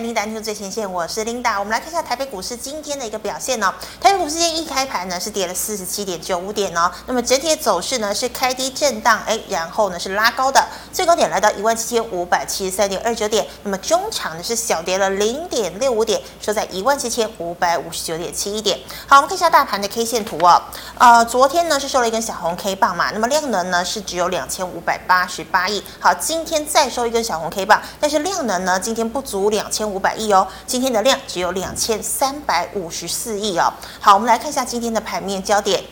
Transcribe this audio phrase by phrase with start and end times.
[0.00, 1.58] 琳达听最前线，我是琳达。
[1.58, 3.74] 我们来看一下台北股市今天的一个表现呢。
[4.00, 6.88] 台北股市今天一开盘呢是跌了四十七点九五点哦。
[7.06, 13.44] 那么整体的走势呢是开低震荡，哎，然后呢是拉高的，最高点来到一万七千五百七十三点二九点。
[13.64, 18.78] 那么中场呢是小跌了零点六五点，收在一万七千五百五十九点七一点。
[19.08, 20.62] 好，我们看一下大盘的 K 线图哦。
[20.96, 25.82] 呃，昨天呢是收了一根小红 K 棒嘛，那么量能呢是只有两千五百八十八亿。
[25.98, 29.87] 好，今天再收一根小红 K 棒，但是量能呢今天不足两千。
[29.88, 33.72] 五百亿哦，今天的量只有两千三百五十四亿哦。
[34.00, 35.82] 好，我们来看一下今天的盘面焦点。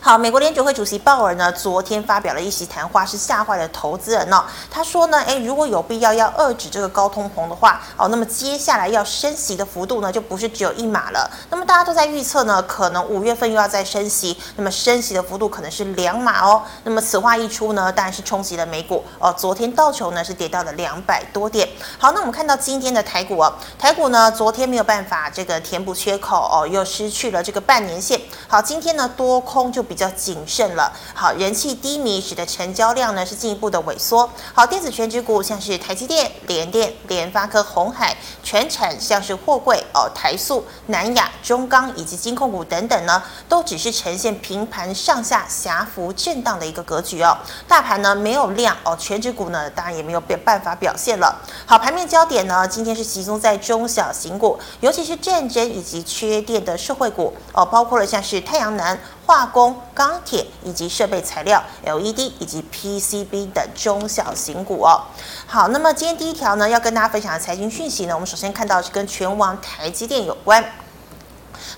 [0.00, 4.44] 好，美国联准会主席鲍尔呢，昨天发表了一席谈话，是吓坏了投资人哦。
[4.70, 11.28] 他说呢，诶，如果有必要要遏制这个高通膨的话，哦，那么接下来要升息的幅度呢，就不是只有一码了。
[11.50, 16.62] 那么大家都在预测呢，可能五月份又要再升息，那么升息的幅度可能是两码哦。
[16.84, 19.34] 那么此话一出呢，当然是冲击了美股哦。
[19.36, 21.68] 昨天道琼呢是跌到了两百多点。
[21.98, 28.20] 好，那我们看到今天的台股哦，台股呢昨天没有办法这个填补缺口哦，又失去了这个半年线。
[28.46, 34.28] 好，今天呢多空就比较谨慎了，好，人气低迷，使得成交量呢是进一步的萎缩。
[34.52, 47.36] 好，电子全指股像是台积电、联电、联发科、鸿海，全产像是货柜哦，台塑、南亚、中钢以及金控股等等呢，都只是呈现平盘上下狭幅震荡的一个格局哦。
[47.66, 51.34] 大盘呢没有量哦，全指股呢当然也没有办法表现了。
[51.64, 58.98] 好，盘面焦点呢今天是集中在中小型股，尤其是战争以及缺电的社会股哦，包括了像是太阳能。
[59.28, 65.02] 化工、钢铁以及设备材料、LED 以及 PCB 的中小型股哦。
[65.46, 70.64] 好，那么今天第一条呢，要跟大家分享的财经讯息呢，我们首先看到是跟拳王台积电有关。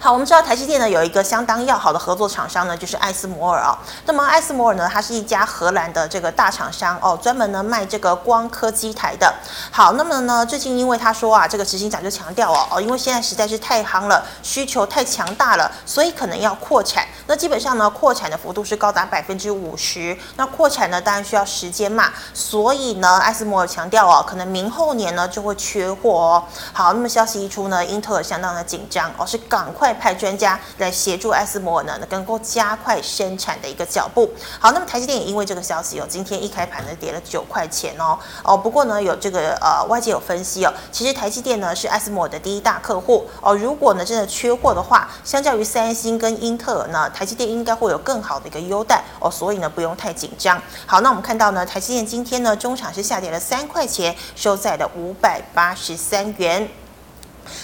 [0.02, 3.76] 好，我们知道台积电呢有一个相当要好的合作厂商呢，就是艾斯摩尔啊、哦。
[4.06, 9.30] 那么艾斯摩尔呢，它是一家荷兰的这个大厂商哦，专门呢卖这个光刻机台的。
[9.70, 17.06] 好，那么呢，最近因为他说啊，这个执行长就强调哦哦，因为现在实在是太夯了，需求太强大了，所以可能要扩产。
[17.26, 20.16] 那基本上呢，扩产的幅度是高达百分之五十。
[20.36, 26.44] 那扩产呢，当然需要时间嘛，所以呢，艾斯摩尔强调哦，可能明后年呢就会缺货哦。
[26.72, 29.89] 好，那么消息一出呢，英特尔相当的紧张哦，是赶快。
[29.94, 34.30] 派专家来协助艾斯摩尔呢，能够加快生产的一个脚步。
[34.58, 38.56] 好，那么台积电也因为这个消息哦，今天一开盘呢跌了九块钱哦哦。
[38.56, 43.54] 不过呢，有这个呃外界有分析哦，其实台积电呢是艾斯摩尔的第一大客户哦。
[43.54, 49.30] 如果呢真的缺货的话，相较于三星跟英特尔呢，台积电应该会有更好的一个优待哦。
[49.30, 50.60] 所以呢不用太紧张。
[50.86, 56.68] 好，那我们看到呢，台积电今天呢中场是下跌了三块钱，收在了五百八十三元。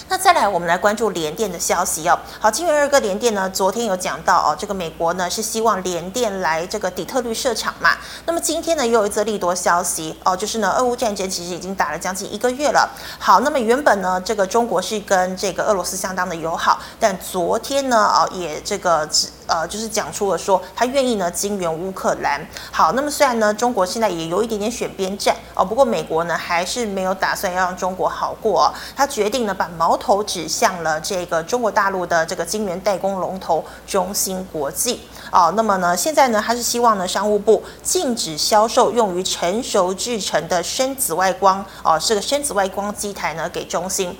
[0.09, 2.17] 那再来，我们来关注联电的消息哦。
[2.39, 7.89] 好，金圆二哥联电呢，昨天有讲到哦，这个美国呢是希望联电来这个底特律设厂嘛。
[8.25, 12.89] 那么今天呢又有一则利多消息哦，就是呢俄乌战争其实已经打了将近一个月了。
[13.19, 19.07] 好，那么原本呢这个中国是跟这个俄罗斯相当的友好，但昨天呢哦也这个
[19.45, 22.39] 呃就是讲出了说他愿意呢金援乌克兰。
[22.71, 29.67] 好，那么虽然呢中国现在也有一点点选边站哦，不过美国呢还是没有打算要让中国好过哦，他决定呢把。
[29.77, 44.17] 矛头指向了这个中国大陆的这个晶圆代工龙头中芯国际哦，那么呢，现在呢，他是希望呢，商务部禁止销售用于成熟制成的深紫外光哦，这个深紫外光机台呢，给中芯。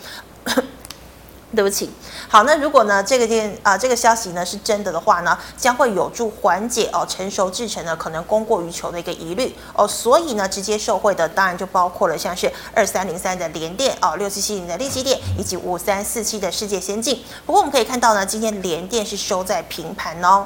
[1.57, 1.90] 对不起，
[2.29, 17.23] 好，那如果呢这个电啊、这个消息呢是真的的话呢，将会有助缓解哦成熟制成呢可能供过于求的一个疑虑哦，所以呢直接受惠的当然就包括了像是二三零三的联电哦，六七七零的力积电以及五三四七的世界先进。
[17.44, 20.45] 不过我们可以看到呢，今天联电是收在平盘哦。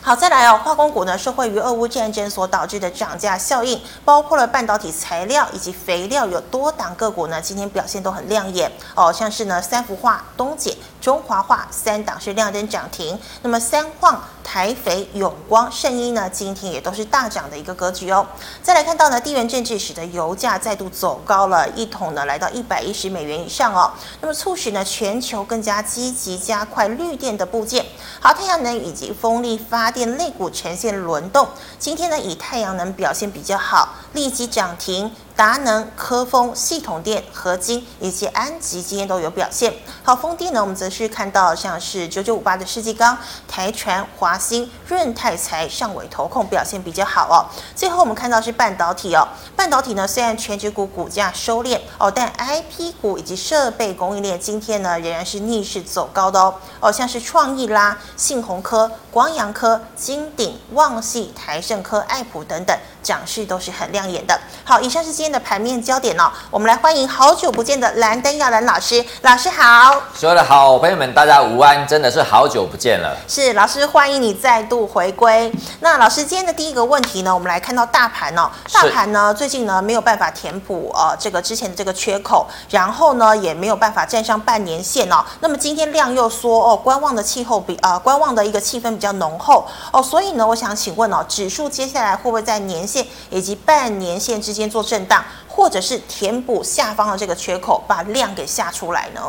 [0.00, 8.70] 好，再来哦，化工股呢，受惠于俄乌战争所导致的涨价效应，包括了半导体材料以及肥料，有多档个股呢，今天表现都很亮眼。
[8.94, 10.72] 哦，像是呢三福化、东碱、
[11.08, 18.26] 中华化三档是亮灯涨停，那么三矿、台肥、永光、圣一呢，今天也都是大涨的一个格局哦。
[18.62, 23.90] 再来看到呢，地缘政治使得油价再度走高了，一桶呢来到一百一十美元以上哦，
[24.20, 27.86] 那么促使呢全球更加积极加快绿电的部件，
[28.20, 29.56] 好，太阳能以及风力。
[29.56, 35.10] 发电类股呈现轮动，今天呢以太阳能表现比较好，立即涨停。
[35.38, 39.72] 达能、科丰、系统电、合金以及安吉今天都有表现。
[40.02, 47.46] 好，风电呢，我们则是看到像是九九五八的世纪钢、台船、华兴、润泰材、上纬投控表现比较好哦。
[47.76, 56.52] 最后我们看到是半导体哦，半导体呢虽然全指股股价收敛哦，但 IP 股以及设备供应链今天呢仍然是逆势走高的哦。
[56.80, 62.76] 哦，像是创意啦、信鸿科、光阳科、金鼎、旺系、台胜科、爱普等等。
[63.00, 64.38] 涨势都是很亮眼的。
[64.64, 66.32] 好，以上是今天的盘面焦点哦。
[66.50, 69.94] 我们来欢迎好久不见的蓝灯耀蓝老师，老师好。
[70.14, 73.14] 所有的好朋友们，大家午安，真的是好久不见了。
[73.28, 75.52] 是老师，欢迎你再度回归。
[75.80, 85.22] 那老师今天的第一个问题呢，我们来看到大盘哦，大盘呢最近呢没有办法填补呃这个之前的这个缺口，然后呢也没有办法站上半年线哦。
[85.40, 99.20] 那么今天量又缩哦，观望的气候比呃观望的一个气氛比较浓厚哦，所以呢，我想请问哦，指数接下来会不会在年线以及半年线之间做震荡，或者是填补下方的这个缺口，把量给下出来呢？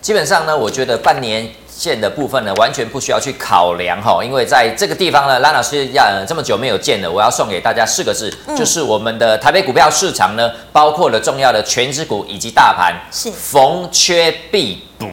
[0.00, 15.06] 基本上呢，我觉得半年线的部分呢，完全不需要去考量哈，因为在这个地方呢，蓝老师要这么久没有见了，我要送给大家四个字，嗯、就是我们的台北股票市场呢，包括了重要的权值股以及大盘，是逢缺必补，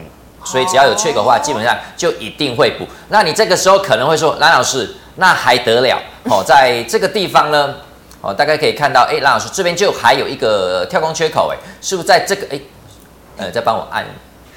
[0.44, 2.84] 所以只要有缺口的话，基本上就一定会补。
[3.10, 5.96] 那你这个时候可能会说，蓝老师，那还得了？
[6.24, 7.76] 哦，在这个地方呢。
[8.22, 12.60] 哦，大概可以看到，哎，蓝老师这边就还有一个跳空缺口，哎，是不是在这个，哎，
[13.38, 14.04] 呃，再帮我按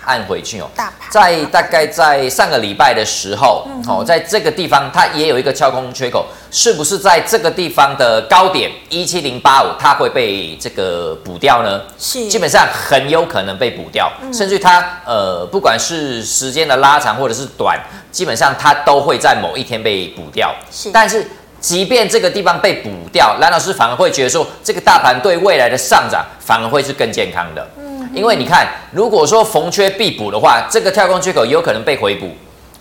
[0.05, 0.69] 按回去哦。
[1.09, 11.83] 在大概在上个礼拜的时候，嗯、哦，在这个地方它也有一个跳空缺口，是不是在这个地方的高点一七零八五，它会被这个补掉呢？
[11.97, 12.27] 是。
[12.27, 17.79] 基本上很有可能被补掉，嗯、甚至它呃，不管是时间的拉长或者是短，
[18.11, 20.53] 基本上它都会在某一天被补掉。
[20.69, 20.91] 是。
[20.91, 21.25] 但是。
[21.63, 27.65] 即便这个地方被补掉，蓝老师反而会觉得说，这个大盘对未来的上涨反而会是更健康的。
[27.77, 32.29] 嗯，因为你看，如果说逢缺必补的话，这个跳空缺口有可能被回补。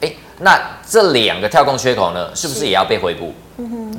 [0.00, 3.32] 诶，那这两个跳空缺口呢，是不是也要被回补？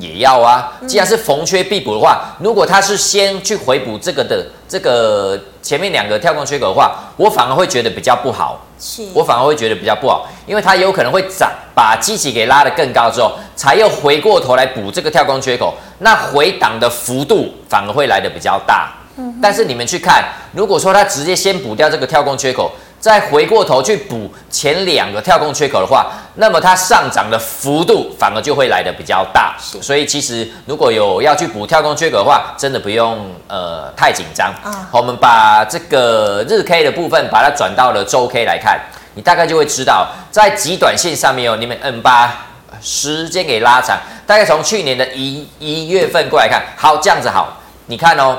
[0.00, 0.72] 也要啊。
[0.86, 8.60] 既然是逢缺必补的话，如果他是先去回补这个的这个前面两个跳空缺口的话，我反而会觉得比较不好。
[8.78, 18.92] 是，我反而会觉得比较不好，因为它有可能会涨，把基期给拉得更高之后，才又回过头来补这个跳空缺口，那回档的幅度反而会来得比较大。
[19.16, 22.70] 嗯，但是你们去看，如果说它直接先补掉这个跳空缺口。
[23.04, 29.54] 再回过头去补前两个跳空缺口的话，那么它上涨的幅度反而就会来得比较大。
[29.60, 34.50] 是所以其实如果有要去补跳空缺口的话，真的不用呃太紧张。
[34.64, 38.80] 啊，我们把这个日 K 的部分把它转到了周 K 来看，
[39.12, 42.46] 你大概就会知道，在极短线上面哦，你们嗯把
[42.80, 48.38] 时间给拉长，大概从去年的一一月份过来看，好这样子好，你看哦，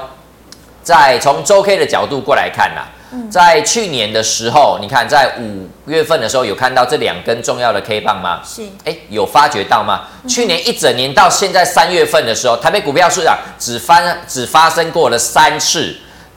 [0.81, 2.93] 在从周 K 的角度过来看呐、啊。
[3.29, 8.41] 在去年的时候，你看在五月份的时候有看到这两根重要的 K 棒吗？
[8.45, 10.07] 是，哎，有发觉到吗？
[10.23, 15.95] 嗯、去年一整年到现在三月份的时候，台北股票市场只发只发生过了三次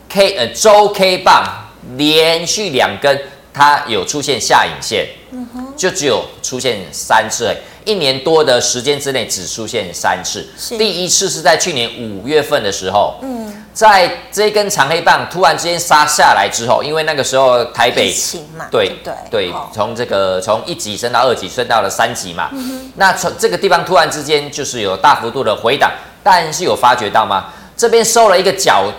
[0.09, 1.45] K 呃周 K 棒
[1.97, 3.21] 连续两根，
[3.59, 5.05] 它有出现下影线，
[5.77, 7.53] 就只有出现三次。
[7.85, 10.47] 一年多的时间之内只出现三次，
[10.77, 18.15] 第一次是在去年五月份的时候，嗯，在这根长黑棒突然之间杀下来之后，因为那个时候台北
[18.71, 25.91] 对对对，从这个从一级升到二级，升到了三级嘛，嗯、那从这个地方突然之间就是有大幅度的回档，
[26.23, 27.47] 但是有发觉到吗？
[27.75, 28.93] 这边收了一个角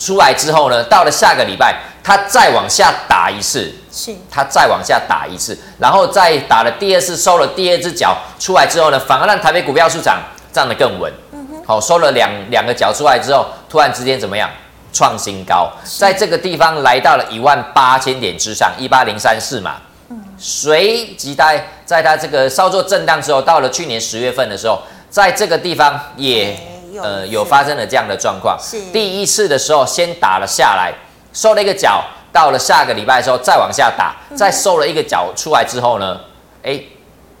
[0.00, 3.72] 出来之后呢，到了下个礼拜，它再往下打一次。
[3.92, 10.18] 是，它再往下打一次，然后再打了第二次，收了第二只脚出来之后呢，反而让台北股票市场
[10.52, 11.12] 站得更稳。
[11.32, 14.48] 嗯哼，好，收了两两个脚出来之后，突然之间怎么样？
[14.94, 19.76] 创新高，在这个地方来到了一万八千点之上，一八零三四嘛。
[20.10, 26.54] 嗯，随即在在它这个稍作震荡之后，到了去年十月份的时候，在这个地方也
[27.02, 28.54] 呃有发生了这样的状况。
[28.60, 30.92] 是，第一次的时候先打了下来，
[31.32, 32.04] 收了一个脚。
[32.32, 36.18] 到了下个礼拜的时候，再往下打，再收了一个脚出来之后呢，
[36.62, 36.80] 哎，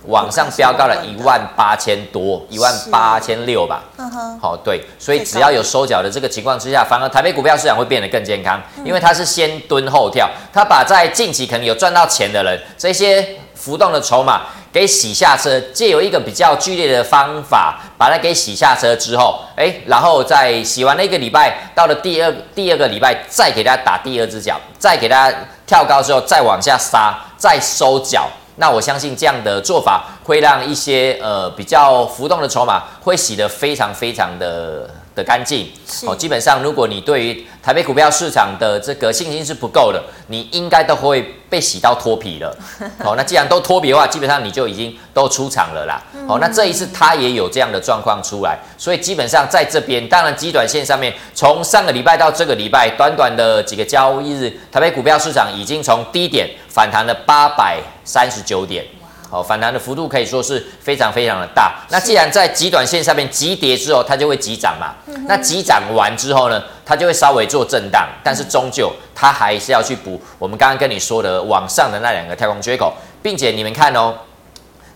[0.04, 3.82] 往上飙高了一万八千多，一万八千六吧。
[3.96, 14.42] 嗯哼，好，对，所以只要有收脚的这个情况之下，反而台北股票市场会变得更健康，因为它是先蹲后跳，它把在近期可能有赚到钱的人，这些浮动的筹码。
[14.72, 25.30] 给洗下车，借由一个比较剧烈的方法，把它给洗下车之后，哎，然后再洗完了一个礼拜，到了第二第二个礼拜，再给它打第二只脚，再给它
[25.66, 28.26] 跳高之后，再往下杀，再收脚。
[28.56, 34.88] 那我相信这样的做法会让一些呃比较浮动的筹码会洗得非常非常的。
[35.14, 35.70] 的干净
[36.06, 42.56] 哦，基本上如果你对于台北股票市场的这个信心是不够的，你应该都会被洗到脱皮了。
[43.04, 46.02] 哦，那既然都脱皮的话，基本上你就已经都出场了啦。
[46.26, 58.84] 哦，那这一次它也有这样的状况出来，所以基本上在这边，当然基短线上面，从上个礼拜到这个礼拜，短短的几个交易日，台北股票市场已经从低点反弹了八百三十九点。
[59.32, 61.72] 好，反弹的幅度可以说是非常非常的大。
[61.88, 64.92] 那既然在极短线下面急跌之后，它就会急涨嘛。
[65.26, 74.14] 那急涨完之后呢，它就会稍微做震荡，但是终究它还是要去补我们刚刚跟你说的往上的那两个跳空缺口，并且你们看哦，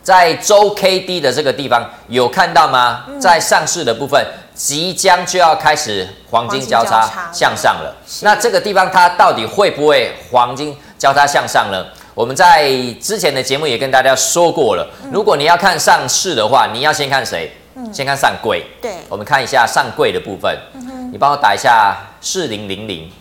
[0.03, 3.07] 在周 K D 的这个地方有看到吗？
[3.19, 4.23] 在上市的部分
[4.55, 7.97] 即将就要开始黄金交叉向上了。
[8.21, 11.87] 那这个地方它到底会不会黄金交叉向上呢？
[12.17, 17.51] 我们在之前的节目也跟大家说过了，如果你要看上市的话，你要先看谁？
[17.93, 18.65] 先看上柜。
[18.81, 20.59] 对，我们看一下上柜的部分。
[21.13, 23.13] 你帮我打一下四零零零。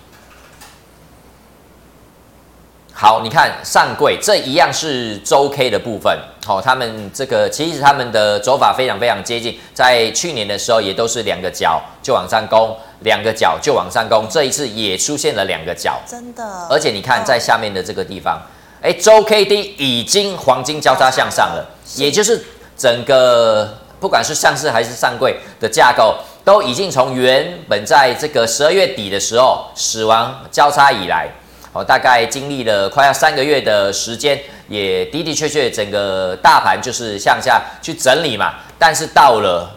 [2.94, 6.18] 好，你看上柜这一样是周 K 的部分。
[6.46, 14.26] 好，他们这个其实他们的走法非常非常接近，在去年的时候也都是两个角就往上攻，两个角就往上攻。
[14.30, 16.46] 这一次也出现了两个角，真的。
[16.70, 18.42] 而且你看在下面的这个地方。
[18.86, 21.66] 哎，周 K D 已经黄金交叉向上了，
[21.96, 22.46] 也就是
[22.78, 23.68] 整个
[24.00, 31.28] 不管是上市还是上柜的架构，都已经从原本在这个十二月底的时候死亡交叉以来，
[31.74, 39.68] 哦，大概经历了快要三个月的时间，也的的确确整个大盘就是向下去整理嘛，但是到了。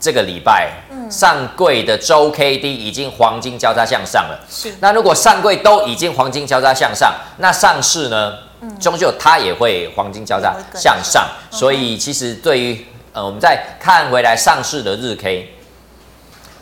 [0.00, 0.72] 这个礼拜，
[1.10, 4.40] 上柜的周 K D 已经黄金交叉向上了。
[4.50, 4.74] 是。
[4.80, 8.32] 那如果上柜都已经黄金交叉向上，那上市呢？
[8.78, 11.26] 终究它也会黄金交叉向上。
[11.50, 15.48] 所以其实对于呃，我们再看回来上市的日 K，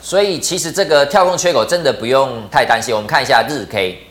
[0.01, 2.95] 所以其实这个跳空缺口真的不用太担心。
[2.95, 4.08] 我们看一下日 K。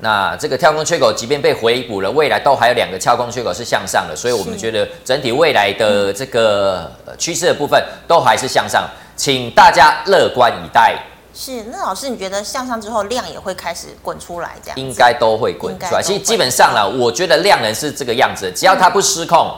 [0.00, 8.86] 那这个跳空缺口，即便被回补了，未来都还有两个跳空缺口是向上的，所以我们觉得整体未来的这个趋势的部分都还是向上，
[9.16, 10.96] 请大家乐观以待。
[11.32, 16.02] 是，那老师你觉得向上之后量也会开始滚出来，这样应该都会滚出来。
[16.02, 19.50] 其实基本上呢，我觉得量能是这个样子，只要它不失控，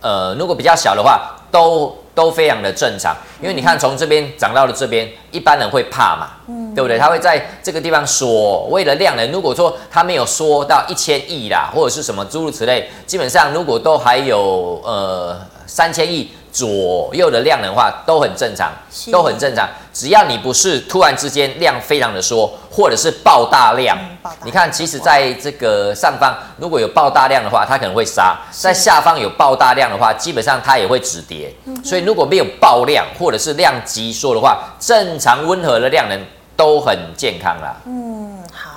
[0.00, 1.96] 呃，如果比较小的话，都。
[2.14, 6.98] 都非常的正常，因为你看从这边涨到了这边，一般人会怕嘛，嗯，对不对？
[6.98, 16.32] 他会在这个地方所谓的量能，如果说他没有说到一千亿啦，或者是什么诸如此类，基本上如果都还有呃三千亿。
[16.52, 18.72] 左右的量能话都很正常，
[19.12, 19.68] 都很正常。
[19.92, 23.96] 只要你不是突然之间量非常的缩，或者是爆大量，
[24.44, 31.52] 你看，其实在这个上方如果有爆大量的话，它可能会杀；在下方有爆大量的话，基本上它也会止跌。
[31.84, 36.18] 所以如果没有爆量或者是量级缩的话，正常温和的量能
[36.56, 37.76] 都很健康啦。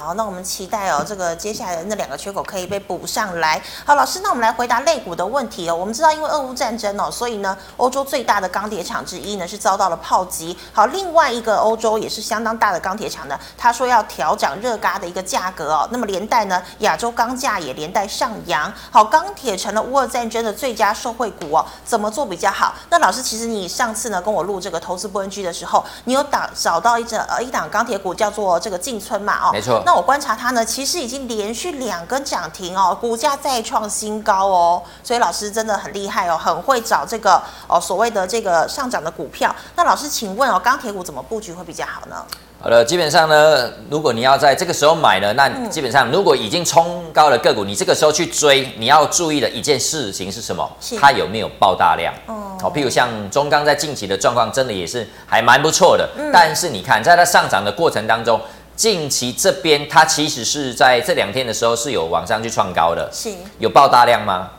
[0.03, 3.61] 好，那我们期待哦，这个接下来的那两个缺口可以被补上来。
[3.85, 5.73] 好，老师，那我们来回答类股的问题哦。
[5.73, 10.57] 我们知道，因为俄乌战争哦，所以呢，欧洲最大的钢铁厂之一呢是遭到了炮击。
[10.73, 15.87] 好，另外一个欧洲也是相当大的钢铁厂呢，他说要调涨热轧的一个价格哦。
[15.89, 18.69] 那么连带呢，亚洲钢价也连带上扬。
[18.91, 21.65] 好，钢铁成了乌俄战争的最佳受惠股哦。
[21.85, 22.75] 怎么做比较好？
[22.89, 29.47] 那老师，其实你上次呢跟我录这个投资不 NG 的时候，你有打找到一只呃一档钢铁股叫做这个进村嘛？
[29.47, 29.81] 哦，没错。
[29.85, 39.53] 那我观察它呢，其实已经连续两根涨停哦，股价再创新高哦，所以老师真的很厉害哦，很会找这个哦所谓的这个上涨的股票。
[39.75, 42.25] 那老师，请问哦，钢铁股怎么布局会比较好呢？
[42.61, 50.67] 好了，基本上呢，如果你要在这个时候买呢，那基本上如果已经冲高了个股，你这个时候去追，你要注意的一件事情是什么？
[50.79, 52.13] 是它有没有爆大量？
[52.27, 56.09] 哦，好，譬如像中钢在近期的状况，真的也是还蛮不错的。
[56.17, 58.39] 嗯，但是你看，在它上涨的过程当中。
[58.75, 64.49] 近期这边它其实是在这两天的时候是有往上去创高的，是有爆大量吗？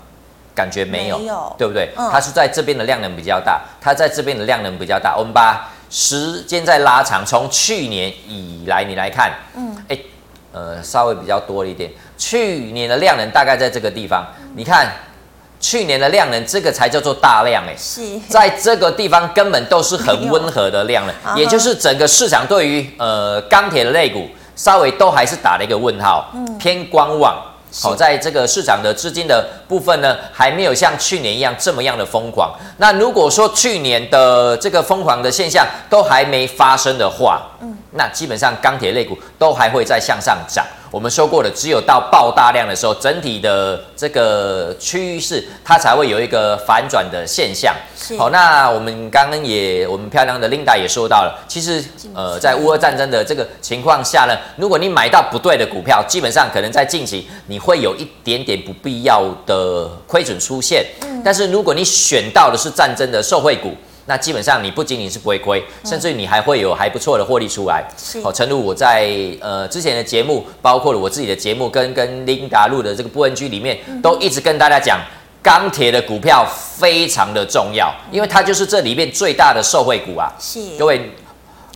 [0.54, 1.90] 感觉没有，没有对不对？
[1.96, 5.16] 嗯、它是在这边的量能比较大，它在这边的量能比较大。
[5.16, 9.98] 我们把时间再拉长，从去年以来你来看，嗯，哎，
[10.52, 14.92] 呃，稍微比较多一点，去年的量能大概在这个地方，嗯、你看。
[15.64, 27.34] 去年的量能，这个才叫做大量哎，是在这个地方根本都是很温和的量能， 也就是整个市场对于呃钢铁的类股稍微都还是打了一个问号，嗯、偏观望。
[27.80, 32.54] 好，在这个市场的资金的部分呢，还没有像去年一样这么样的疯狂。
[32.76, 40.62] 那如果说去年的这个疯狂的现象都还没发生的话，嗯，那基本上钢铁类股都还会再向上涨。
[40.94, 47.74] 我们说过的，只有到爆大量的时候，整体的这个趋势它才会有一个反转的现象。
[47.98, 51.82] 是好，那我们刚刚也，我们漂亮的 Linda 也说到了，其实
[52.14, 60.86] 呃，在乌俄战争的这个情况下呢，如果你买到不对的股票，基本上可能在近期你会有一点点不必要的亏损出现。
[61.02, 63.72] 嗯，但是如果你选到的是战争的受惠股。
[64.06, 67.82] 那基本上你不仅仅是不会亏，甚至你还会有还不错的获利出来。
[67.96, 75.00] 是好，诚如我在呃之前的节目，包括了我自己的节目，跟跟琳达录的这个布恩居里面，都一直跟大家讲，
[75.42, 76.46] 钢铁的股票
[76.76, 80.30] 非常的重要，因为它就是这里面最大的受惠股啊。
[80.38, 81.10] 是各位，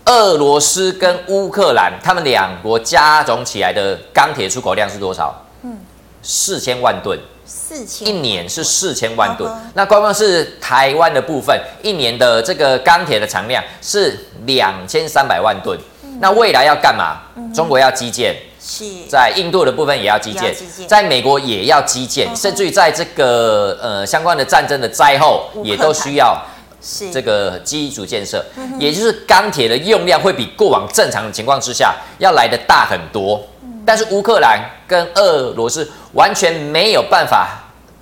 [0.04, 5.35] 俄罗斯跟乌克兰他们两国加总起来的钢铁出口量是多少？
[5.62, 5.78] 嗯，
[6.23, 7.18] 四千万吨。
[7.48, 15.78] 四千一年是四千万吨，那光光是台湾的部分，一年的这个钢铁的产量是两千三百万吨。
[16.04, 17.22] 嗯、那未来要干嘛？
[17.54, 18.84] 中国要基建，是。
[19.08, 20.86] 在印度的部分也要基建，基建。
[20.86, 26.38] 在美国也要基建，甚至于在这个呃相关的战争的灾后，也都需要
[26.82, 27.10] 是。
[27.10, 28.44] 这个基础建设，
[28.78, 33.42] 也就是钢铁的用量会比过往正常的情况之下要来的大很多。
[33.88, 37.49] 但是乌克兰跟俄罗斯完全没有办法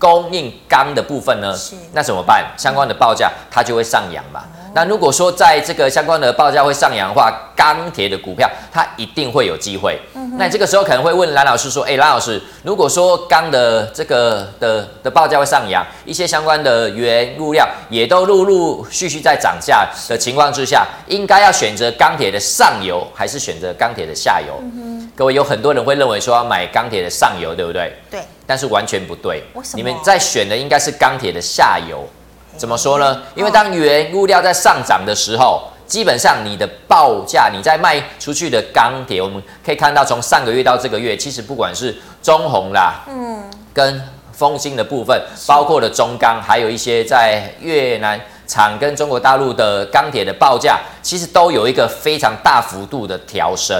[0.01, 2.45] 供应钢的部分呢是，那怎么办？
[2.57, 4.43] 相关的报价它就会上扬嘛。
[4.77, 9.99] 那如果说在这个相关的报价会上扬的话，钢铁的股票它一定会有机会。
[10.37, 24.63] 那你这个时候可能会问蓝老师说：“哎，蓝老师，如果说钢的这个的的报价会上扬，一些相关的原物料也都陆陆续续在涨价的情况之下，应该要选择钢铁的上游还是选择钢铁的下游？”
[25.17, 27.97] 各位有很多人会认为说要买钢铁的上游，对不对？
[28.11, 29.43] 对，但是完全不对。
[29.73, 32.07] 你们在选的应该是钢铁的下游。
[32.57, 33.23] 怎么说呢？
[33.35, 53.77] 因为当原物料在上涨的时候，基本上你的报价，你在卖出去的钢铁，我们可以看到从上个月到这个月，其实不管是中红啦，嗯，跟丰兴的部分，包括了中钢，还有一些在越南厂跟中国大陆的钢铁的报价，其实都有一个非常大幅度的调升。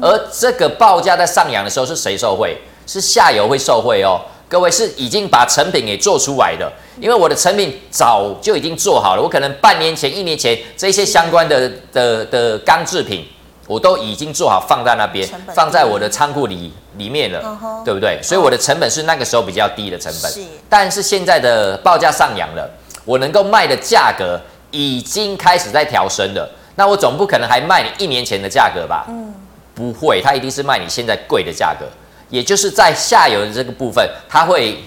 [0.00, 2.56] 而这个报价在上扬的时候，是谁受惠？
[2.86, 4.20] 是下游会受惠哦。
[4.50, 6.68] 各位是已经把成品给做出来的，
[7.00, 13.24] 因为我的成品早就已经做好了，我可能半年前、一年前这些相关的的的钢制品，
[13.68, 17.40] 我都已经做好放在那边，放在我的仓库里里面了，
[17.84, 18.18] 对不对？
[18.20, 20.32] 所以我的成本是那个时候比较低的成本，
[20.68, 22.68] 但是现在的报价上扬了，
[23.04, 24.36] 我能够卖的价格
[24.72, 29.06] 已经开始在调升了，那我总不可能还卖你一年前的价格吧？
[29.08, 29.32] 嗯，
[29.76, 31.86] 不会，它一定是卖你现在贵的价格。
[32.30, 34.78] 也就是在下游的这个部分，它会，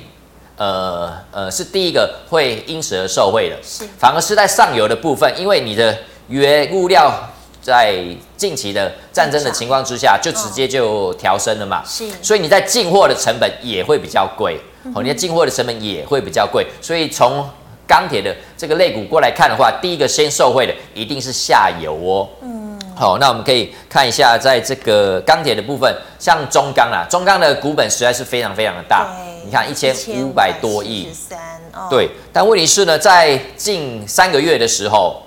[0.58, 3.86] 呃呃，是第一个会因此而受惠的，是。
[3.98, 5.96] 反而是在上游的部分，因为你的
[6.30, 7.12] 原物料
[7.62, 8.04] 在
[8.38, 12.06] 近期的战争的情况之下，就直接就调升了嘛，是。
[12.22, 14.60] 所以你在进货的成本也会比较贵，
[14.96, 16.66] 哦，你的进货的成本也会比较贵。
[16.82, 17.50] 所以从
[17.88, 22.30] 钢铁的这个肋骨过来看的话，第一个先受惠的一定是下游哦。
[22.42, 22.53] 嗯。
[22.96, 29.08] 好，那我们可以看一下，在这个钢铁的部分，像中钢啊，中钢的股本实在是非常非常的大，
[29.44, 31.10] 你看一千五百多亿，
[31.90, 32.10] 对。
[32.32, 35.22] 但问题是呢，在近三个月的时候，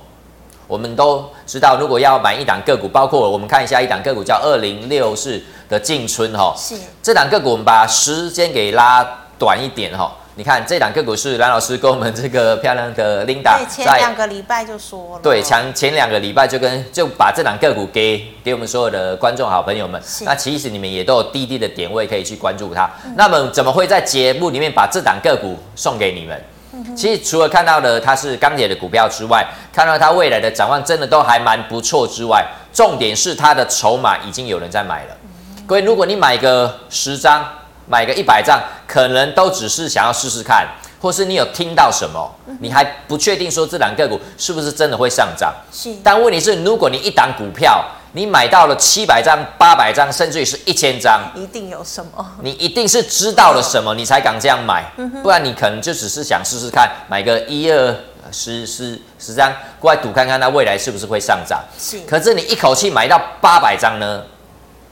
[0.67, 9.05] 我们都知道，如果要买一档个股，包括我们看一下一档个股叫二零六四的进春哈，是这档个股，我们把时间给拉
[9.39, 10.13] 短一点哈。
[10.39, 19.99] 你看这档个股是蓝老师跟我们这个漂亮的 Linda 在前两个礼拜就说了，对，前前两个礼拜就跟就把这档个股给给我们所有的观众好朋友们。
[20.27, 22.85] 那其实你们也都有滴滴的点位可以去关注它。
[23.07, 26.45] 嗯、那么怎么会在节目里面把这档个股送给你们？
[26.73, 35.17] 嗯、其实除了看到的它是钢铁的股票之外，看到它未来的展望真的都还蛮不错之外，重点是它的筹码已经有人在买了。
[35.23, 37.43] 嗯、各位，如果你买个十张。
[37.87, 40.67] 买个一百张，可能都只是想要试试看，
[41.01, 45.55] 或是你有听到什么，你还不确定说这两个股是不是真的会上涨。
[45.73, 52.27] 是，但问题是，如果你一档股票你买到了七百张、八百张，甚至于是一千张，一定有什么？
[52.43, 54.85] 你一定是知道了什么，你才敢这样买，
[55.23, 57.95] 不然你可能就只是想试试看，买个一二
[58.33, 61.63] 十十十张过来赌看看它未来是不是会上涨。
[61.79, 64.23] 是，可是你一口气买到八百张呢？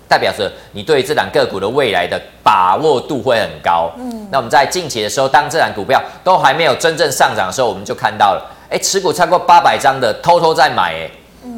[0.08, 3.90] 代表着你对这档个股的未来的把握度会很高。
[3.96, 11.10] 嗯，那我们在近期的时候，当这档股票都还没有真正上涨的时候，我们就看到了，哎，持股超过八百张的偷偷在买，哎，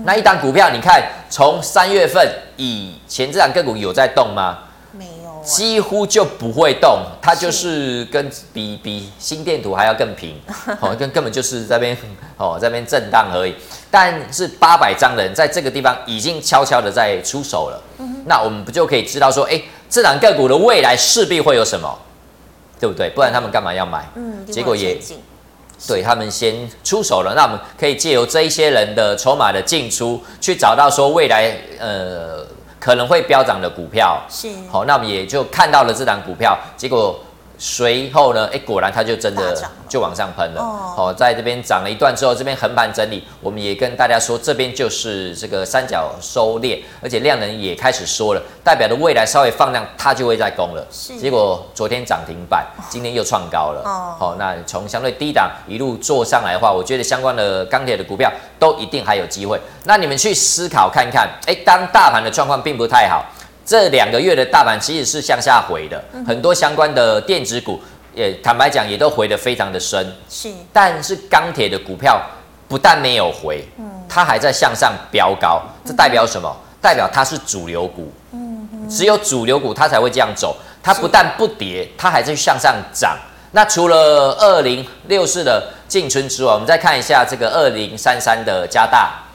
[0.05, 4.59] 那一档股票，你看从三月份以前，这档个股有在动吗？
[4.93, 10.41] 没有，几乎就不会动，它就是跟比比心电图还要更平，
[10.81, 11.97] 哦，根根本就是这边
[12.39, 13.55] 哦这边震荡而已。
[13.91, 17.83] 但是八百张的人在这个地方已经悄悄的在出手了，
[18.27, 21.99] 那我们不就可以知道说，哎，这档个股的未来势必会有什么，
[22.79, 23.09] 对不对？
[23.11, 24.05] 不然他们干嘛要买？
[24.17, 24.99] 嗯，结果也
[25.87, 27.35] 对他们先出手了。
[27.37, 32.45] 那我们可以借由这一些人的筹码的进出，去找到说未来呃
[32.81, 34.21] 可能会飙涨的股票。
[34.29, 37.19] 是，好，那我们也就看到了这档股票，结果
[37.59, 39.57] 随后呢，哎，果然它就真的
[39.89, 40.61] 就往上喷了。
[40.61, 50.87] 哦，哦，在这边涨了一段之后，这边横盘整理，我们也跟大家说，这边就是这个三角收敛，而且量能也开始缩了，代表的未来稍微放量，它就会再攻了。
[50.91, 51.17] 是。
[51.19, 53.83] 结果昨天涨停板，今天又创高了。
[53.85, 54.15] 哦。
[54.19, 59.59] 好，那从相对低档一路做上来的话，我觉得相关的钢铁的股票都一定还有机会。
[59.85, 63.25] 那你们去思考看看，哎，当大盘的状况并不太好。
[63.67, 67.81] 这两个月的大盘其实是向下回的，很多相关的电子股
[68.15, 70.15] 也坦白讲也都回得非常的深。
[70.31, 72.23] 是，但是钢铁的股票
[72.69, 73.67] 不但没有回，
[74.09, 76.57] 它还在向上飙高，这代表什么？
[76.81, 78.13] 代表它是主流股。
[78.89, 83.19] 只有主流股它才会这样走，它不但不跌，它还在向上涨。
[83.51, 89.26] 那除了二零六四的进春之外，我们再看一下这个二零三三的加大。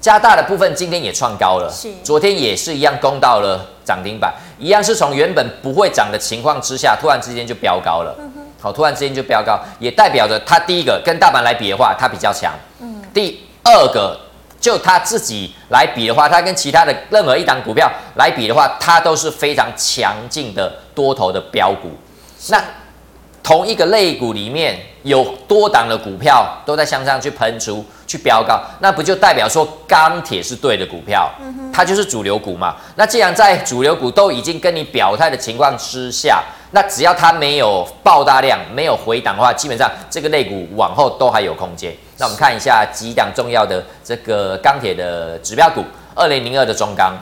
[0.00, 8.16] 加大的部分今天也创高了，是昨天也是一样攻到了涨停板，一样是从原本不会涨的情况之下，突然之间就飙高了。
[8.18, 12.54] 嗯、好，突然之间就飙高，也代表着它第一个跟大盘来比的话，它比较强。
[12.80, 14.18] 嗯，第二个
[14.58, 21.90] 就它自己来比的话，它跟其他的任何一档股票来比的话，它都是非常强劲的多头的标股。
[22.48, 22.62] 那
[23.50, 27.84] 同一个类股里面有多档的股票都在向上去喷出。
[28.06, 31.30] 去飙高，那不就代表说钢铁是对的股票，
[31.72, 32.74] 它就是主流股嘛。
[32.96, 41.94] 那既然在主流股都已经跟你表态的情况之下，那只要它没有爆大量、没有回档的话，基本上这个类股往后都还有空间。
[42.18, 45.84] 那我们看一下几档重要的这个钢铁的指标股，
[46.16, 47.16] 二零零二的中钢。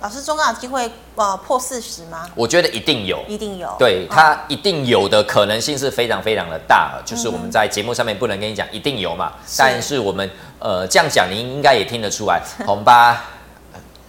[0.00, 2.26] 老师，中钢有机会呃破四十吗？
[2.34, 3.74] 我觉得一定有，一定有。
[3.78, 12.40] 对，它一定有的可能性是非常非常的大，就是我们在节目上面不能跟你讲一定有嘛，是但是我们呃这样讲，您应该也听得出来。
[12.66, 13.24] 我们把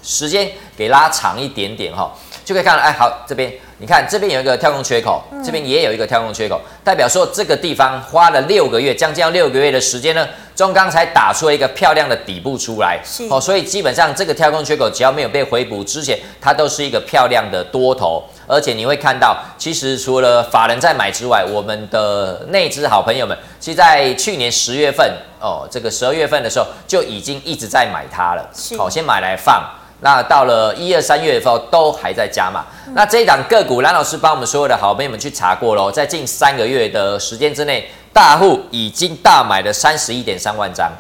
[0.02, 2.12] 时间给拉长一点点哈，
[2.46, 3.54] 就可以看到，哎，好，这边。
[3.82, 13.00] 你看这边有一个跳空缺口，这边也有一个跳空缺口，代表说这个地方花了六个月，将近要六个月的时间呢，中钢才打出了一个漂亮的底部出来。
[13.28, 18.24] 哦，所以基本上这个跳空缺口只要没有被回补之前，它都是一个漂亮的多头。
[18.46, 28.48] 而且你会看到，其实除了法人在买之外，我们的内资好朋友们，其实在去年十月份哦，这个十二月份的时候就已经一直在买它了。
[28.78, 29.68] 好是，先买来放。
[30.02, 32.66] 那到了一二三月的时候，都还在加码。
[32.88, 40.92] 嗯、那这一档个股，蓝老师帮我们所有的好朋友们去查过喽，在近三个月的时间之内，大户已经大买了三十一点三万张。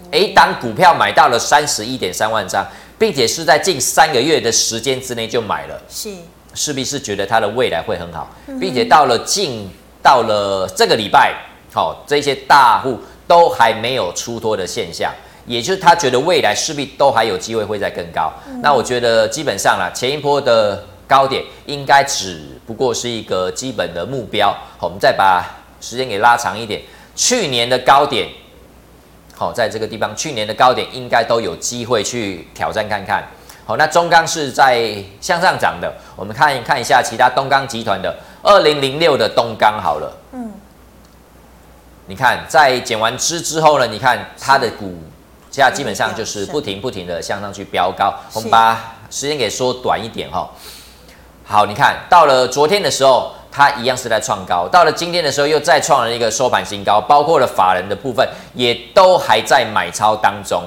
[0.00, 2.66] 嗯、一档股票买到了三十一点三万张，
[2.98, 6.10] 并且是在近三个月的时间之内就买了，是
[6.54, 8.28] 势必是觉得它的未来会很好，
[8.60, 9.70] 并且到了近
[10.02, 11.32] 到了这个礼拜，
[11.72, 15.12] 好、哦，这些大户都还没有出脱的现象。
[15.48, 24.54] 也就是他觉得未来势必都还有机会会再更高，嗯、那我觉得基本上啦，前一波的高点应该只不过是一个基本的目标。
[24.76, 25.42] 好，我们再把
[25.80, 26.82] 时间给拉长一点，
[27.16, 28.28] 去年的高点，
[29.34, 33.26] 好，在这个地方，去年的高点应该都有机会去挑战看看。
[33.64, 40.52] 好，那中钢是在向上涨的，我们看一看一下其他东钢集团的二零零六的东钢好了，嗯，
[42.06, 44.94] 你看在减完资之后呢，你看它的股。
[45.50, 50.48] 现在基本上就是不停不停的向上去飙高，我们把时间给缩短一点哈。
[51.44, 57.00] 好，你看到了昨天的时候，它一样是在创高；到了今天的时候，又再创了一个收盘新高。
[57.00, 60.62] 包括了法人的部分，也都还在买超当中。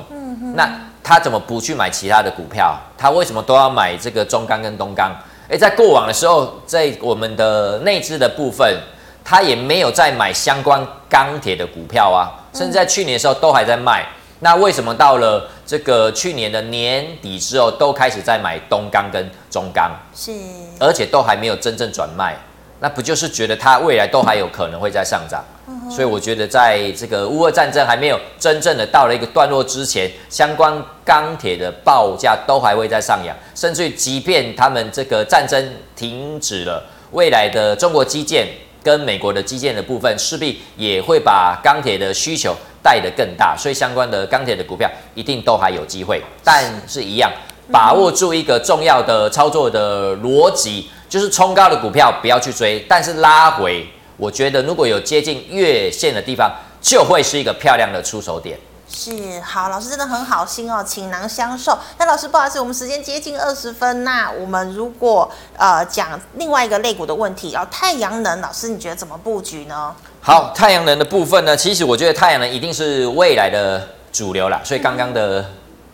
[0.56, 0.68] 那
[1.04, 2.76] 他怎么不去买其他的股票？
[2.98, 5.16] 他为什么都要买这个中钢跟东钢？
[5.50, 8.76] 诶，在过往的时候，在我们的内资的部分，
[9.24, 14.04] 他也没有在买相关钢铁的股票啊，甚至在去年的时候都还在卖。
[14.44, 19.92] 那为什么到了这个去年的年底之后，都开始在买东钢跟中钢？
[20.16, 20.32] 是，
[20.80, 22.36] 而且都还没有真正转卖，
[22.80, 25.46] 那不就是觉得它未来都还有可能会再上涨？
[25.68, 30.74] 嗯、所以我觉得，在这个乌俄战争还没有真正的到了一个段落之前，相关
[31.06, 38.48] 钢铁的报价都还会再上扬，甚至于即便他们这个战争停止了，未来的中国基建
[38.84, 42.56] 跟美国的基建的部分，势必也会把钢铁的需求。
[42.84, 47.32] 带的更大，所以相关的钢铁的股票一定都还有机会，但是一样
[47.72, 53.86] 把握住一个重要的操作的逻辑，就是冲高的股票不要去追，但是拉回，
[54.18, 58.58] 我觉得如果有接近月线的地方，就会是一个漂亮的出手点。
[58.94, 61.78] 是，好，老师真的很好心哦，倾囊相授。
[61.98, 69.96] 那老师不好意思，我们时间接近二十分，那我们如果呃讲另外一个类股的问题，然后太阳能，老师你觉得怎么布局呢？
[70.22, 74.60] 好，太阳能的部分呢，其实我觉得太阳能一定是未来的主流啦。
[74.64, 75.44] 所以刚刚的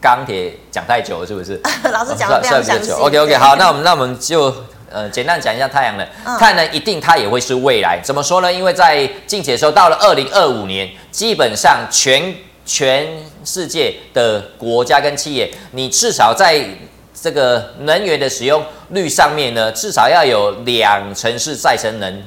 [0.02, 1.62] 钢铁讲太久了，是不是？
[1.94, 2.92] 老师讲的非常详细。
[2.92, 4.54] OK OK，好，那我们那我们就
[4.90, 8.02] 呃，简单讲一下太阳能，嗯、太阳能一定它也会是未来。
[8.04, 8.52] 怎么说呢？
[8.52, 12.34] 因为在近期的时候，到了二零二五年，基本上全
[12.68, 13.08] 全
[13.46, 16.64] 世界的国家跟企业，你至少在
[17.20, 22.22] 这个能源的使用率上面呢，至少要有两成是再生能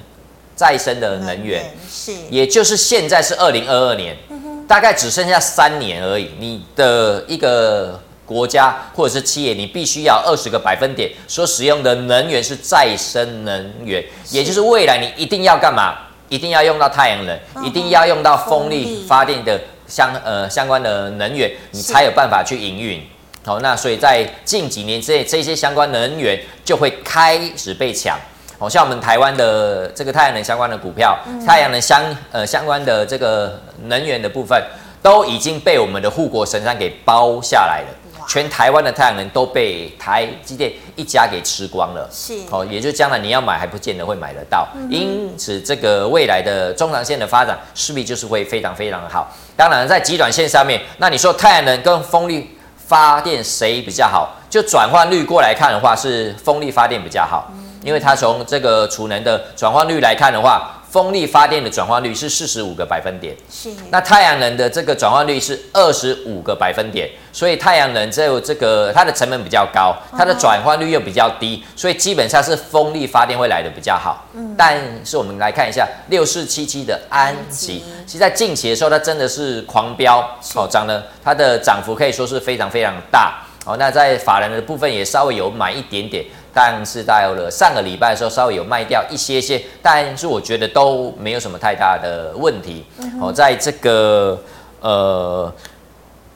[0.57, 6.31] 再生的能源，是，也就是现在是二零二二年，嗯、大概只剩下三年而已。
[6.39, 15.97] 你的一个国家或者是企业，你必须要二十个百分点所使用的能源是再生能源，也就是未来你一定要干嘛？
[16.29, 19.05] 一定要用到太阳能，嗯、一定要用到风力。
[19.09, 23.03] 发电的相呃相关的能源，你才有办法去营运。
[23.45, 28.17] 好，那所以在近几年之内，这些相关能源就会开始被抢。
[28.59, 34.63] 好像我们台湾的这个太阳能相关的股票，嗯、太阳能相呃相关的这个能源的部分，
[35.03, 38.00] 都已经被我们的护国神山给包下来了。
[38.21, 42.09] 哇全台湾的太阳能都被台积电一家给吃光了。
[42.13, 44.69] 是，哦，也就将来你要买还不见得会买得到。
[44.75, 49.33] 嗯、因此，这个未来的中长线的发展势必就是会非常非常的好。
[49.57, 54.37] 当然，在极短线上面，那你说太阳能跟风力发电谁比较好？
[54.51, 57.51] 就转换率过来看的话，是风力发电比较好。
[57.55, 63.71] 嗯因为它从这个储能的转换率来看的话，风力发电的转换率是四十五个百分点，是。
[63.91, 74.27] 那太阳能的这个转换率是二十五个百分点，所以太阳能只有这个它的成本比较高，它的转换率又比较低，所以基本上是风力发电会来的比较好。
[74.35, 74.53] 嗯。
[74.59, 80.19] 但是我们来看一下六四七七的安吉，其实在近期的时候它真的是狂飙，
[80.57, 83.47] 哦，涨了，它的涨幅可以说是非常非常大。
[83.67, 86.25] 哦，那在法人的部分也稍微有买一点点。
[86.53, 92.85] 但是到了上个礼拜的时候，稍微有卖掉一些些，但是我觉得都没有什么太大的问题。
[92.99, 94.39] 嗯、哦，在这个
[94.81, 95.53] 呃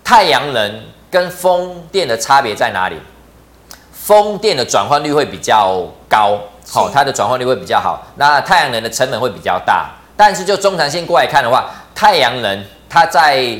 [0.02, 2.96] 太阳能跟风电的差别在哪里？
[3.92, 8.06] 风电的转换率会比较高，好、哦，它的转换率会比较好。
[8.16, 13.56] 那太阳能的成本会比较大，但是就中长线过来看的话，太阳能它在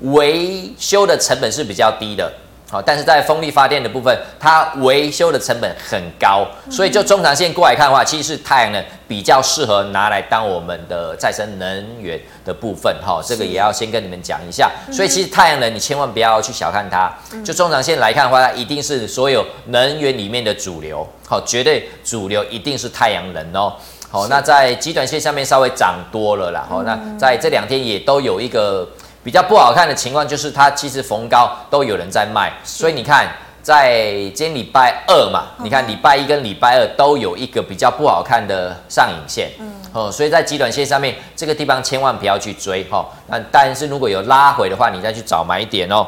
[0.00, 2.30] 维修的成本是比较低的。
[2.68, 12.92] 好，但是在风力发电的部分，它维修的成本很高，所以就中长线过来看的话，其实是太阳能比较适合拿来当我们的再生能源的部分。
[13.00, 14.68] 哈，这个也要先跟你们讲一下。
[14.90, 17.08] 所以其实太阳能你千万不要去小看它，
[17.44, 21.06] 就中长线来看的话，它一定是所有能源里面的主流。
[21.24, 23.72] 好，绝对主流一定是太阳能哦。
[24.10, 26.66] 好，那在极短线上面稍微涨多了啦。
[26.68, 28.88] 好，那在这两天也都有一个。
[29.26, 33.26] 比较不好看的情况就是它其实逢高都有人在卖，所以你看，
[33.60, 46.06] 在今天礼拜二嘛，嗯、你看礼拜一跟礼拜二都有一个比较不好看的上影线，嗯，哦，所以在极短线上面这个地方千万不要去追哈，那但是如果有拉回的话，你再去找买点哦。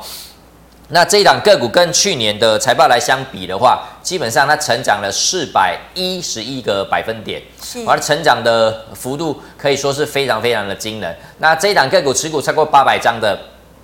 [0.91, 11.15] 那这一档个股跟去年的财报来相比的话，基本上它成长了四百一十一个百分点，是，而成长的幅度可以说是非常非常的惊人。
[11.39, 13.39] 那这一档个股持股超过八百张的，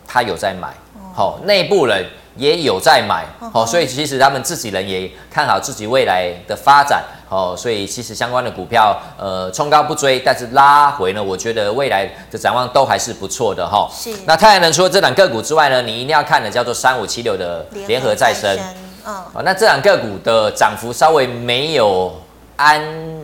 [0.07, 0.69] 他有在买，
[1.15, 7.03] 好、哦，内部人也有在买，好、哦，所以其实他们自己人也看好自己未来的发展。
[7.31, 13.91] 哦，所以其实相关的股票，呃，冲高不追，但是拉回呢，我觉得未来的展望都还是不错的哈。
[13.93, 14.15] 是。
[14.25, 18.57] 那太阳能除了这两个股之外呢，你一定要看的叫做三五七六的联合再生。
[19.05, 19.15] 嗯。
[19.33, 22.13] 哦，那这两个股的涨幅稍微没有
[22.55, 22.81] 安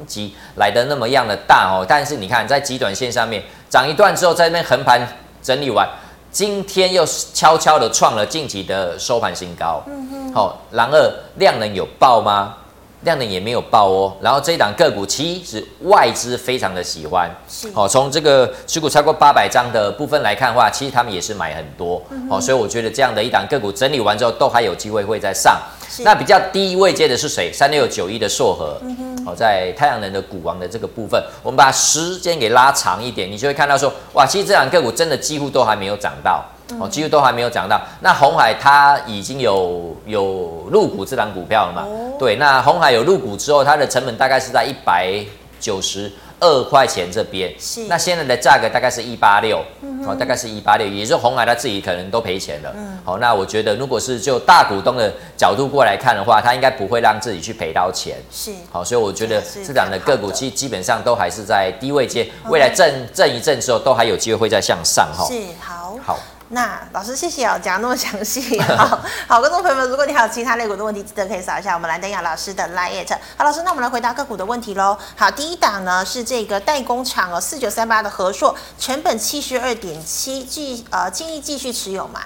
[0.07, 5.01] 吉来的那么样的大哦，但是你看在极短线上面涨一段之后，在那边横盘
[5.41, 5.89] 整理完，
[6.31, 9.83] 今天又悄悄的创了近期的收盘新高。
[9.87, 10.33] 嗯哼。
[10.33, 12.55] 好，然而量能有爆吗？
[13.03, 17.71] 量能也没有爆哦，然后这一档个股其实外资非常的喜欢，是。
[17.73, 22.31] 好，从这个持股超过八百张的部分来看的话，其实他们也是买很多，嗯、哼。
[22.31, 25.59] 好，所以我觉得这样的一档个股整理完之后，都还有机会会再上。
[26.05, 27.53] 那比较低位接的是谁？
[27.53, 36.45] 三六九一的硕和，好、嗯哼，在太阳能的股王的这个部分，我们把时间给拉长一点，你就会看到说，哇，其实这档个股真的几乎都还没有涨到。
[36.79, 37.81] 哦，几乎都还没有涨到。
[37.99, 41.83] 那红海它已经有有入股这档股票了嘛？
[41.85, 45.25] 哦、对，那红海有入股之后，它的成本大概是在一百
[45.59, 47.51] 九十二块钱这边。
[47.59, 47.87] 是。
[47.89, 49.65] 那现在的价格大概是一八六，
[50.07, 52.71] 哦，大概是一八六，也就是红海他自己可能都赔钱了。
[52.77, 52.99] 嗯。
[53.03, 58.19] 好，那我觉得如果是就大股东的角度过来看的话，他应该不会让自己去赔到钱。
[58.31, 58.53] 是。
[58.71, 65.25] 好，所以我觉得这两的个股其实基本上都还是在低位阶，未来震震一震之后，都还有机会会再向上哈。
[65.25, 65.97] 是，好。
[66.05, 66.19] 好。
[66.53, 68.61] 那老师，谢谢哦，讲那么详细。
[68.61, 73.07] 好， 好，观众朋友们，如果你还有其他类股的问题，记得可以扫一下我们蓝登雅老师的 LINE。
[73.37, 74.99] 好，老师，那我们来回答个股的问题喽。
[75.17, 82.21] 好，第一档呢是这个代工厂哦，四九三八的和硕，成本七十二点七，继呃建议继续持有吗？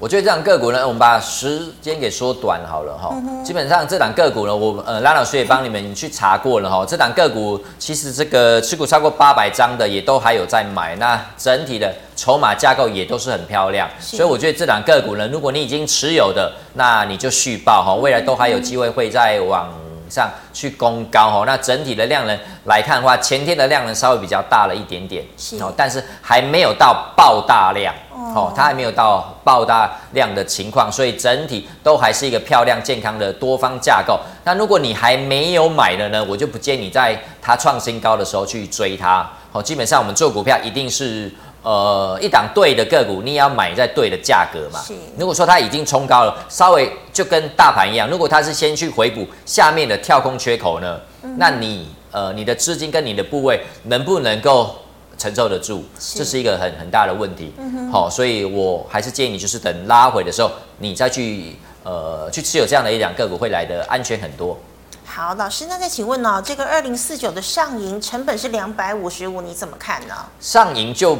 [0.00, 3.10] 我觉得这档个股呢，我们把时间给缩短好了哈。
[3.12, 6.86] 嗯、基本上这档个股呢，我呃拉老师也帮你们去查过了哈。
[6.86, 13.86] 这档个股其实这个持股超过八百张的也都还有在买，那整体的筹码架构也都是很漂亮。
[14.00, 19.68] 所以我觉得这档个股呢，如果你已经持有的，那你就续报哈，未来都还有机会会再往
[20.10, 21.44] 上去攻高哦。
[21.46, 25.24] 那整体的量能来看的话，前天的量能稍微比较大了一点点，
[25.60, 27.94] 哦，但是还没有到爆大量。
[28.32, 34.20] 哦，它还没有到爆大量的情况，所以整体都还是一个漂亮健康的多方架构。
[34.44, 39.28] 那如果你还没有买的呢，我就不建议你在它创新高的时候去追它。
[39.50, 44.80] 好，基本上我们做股票一定是呃一档对的个股，你也要买在对的价格嘛。
[44.80, 44.94] 是。
[45.18, 54.74] 如果说它已经冲高了，稍微就跟大盘一样，如果它是先去回补下面的跳空缺口呢，嗯、那你呃你的资金跟你的部位能不能够？
[55.18, 57.52] 承受得住，这是一个很很大的问题。
[57.92, 64.58] 好、嗯，所以我还是建议你，就是等拉回的时候，你再去呃去持有这样的一两个股，会来的安全很多。
[65.04, 66.42] 好，老师，那再请问呢、哦？
[66.42, 70.14] 这个二零四九的上银成本是两百五十五，你怎么看呢？
[70.40, 71.18] 上银就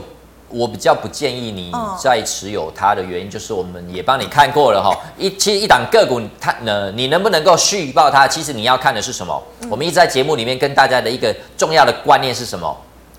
[0.50, 4.94] 我比较不建议你再持有它的原因，就是我们也帮你看过了哈。
[5.16, 8.26] 一其实一档个股，它呢，你能不能够续报它？
[8.26, 9.42] 其实你要看的是什么？
[9.62, 12.76] 嗯、我们一直在节目里面跟大家的一个重要的观念是什么？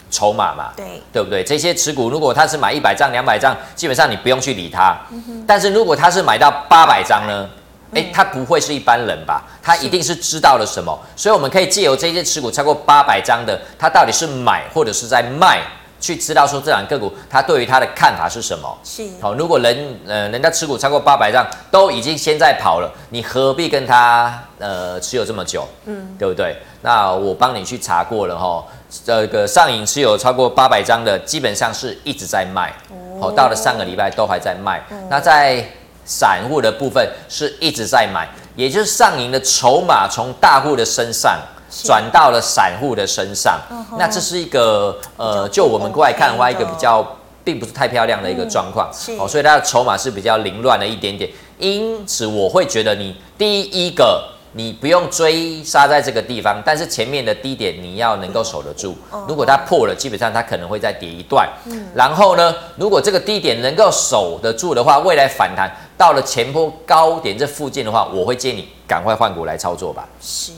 [0.10, 1.42] 筹码嘛，对对不对？
[1.42, 5.00] 这些持股如果他是买一百张、两百张，基本上你不用去理它。
[5.10, 7.50] 嗯、但是如果他是买到八百张呢？
[7.94, 9.44] 哎、嗯，他不会是一般人吧？
[9.62, 10.98] 他一定是知道了什么。
[11.16, 15.62] 所以我们可以借由这些持股超过八百张的，他到底是买或者是在卖，
[16.02, 18.78] 去知道说这两个股他对于他的看法是什么。
[18.84, 25.66] 是好，如果人呃人家持股超过八百张都已经先在跑了，你何必跟他呃持有这么久？
[25.86, 26.58] 嗯，对不对？
[26.82, 28.66] 那我帮你去查过了哈。
[29.06, 32.74] 这个上影持有超过八百张的，基本上是一直在卖，
[33.22, 34.84] 哦，到了上个礼拜都还在卖。
[35.10, 35.64] 那在
[36.04, 41.40] 散户的部分是一直在买，也就是上影的筹码从大户的身上
[41.84, 43.60] 转到了散户的身上。
[43.98, 47.06] 那这是一个呃，就我们过来看的话，一个比较
[47.44, 48.92] 并不是太漂亮的一个状况。
[49.18, 51.30] 哦，所以它的筹码是比较凌乱了一点点。
[51.58, 54.28] 因此我会觉得你第一个。
[54.54, 58.94] 你不用追杀在这个地方，但是前面的低点你要能够守得住。
[59.26, 61.48] 如果它破了，基本上它可能会再跌一段。
[61.96, 70.06] 然后呢，如果这个低点能够守得住的话，未来反弹到了前波高点这附近的话，我会建议你赶快换股来操作吧。
[70.20, 70.52] 是，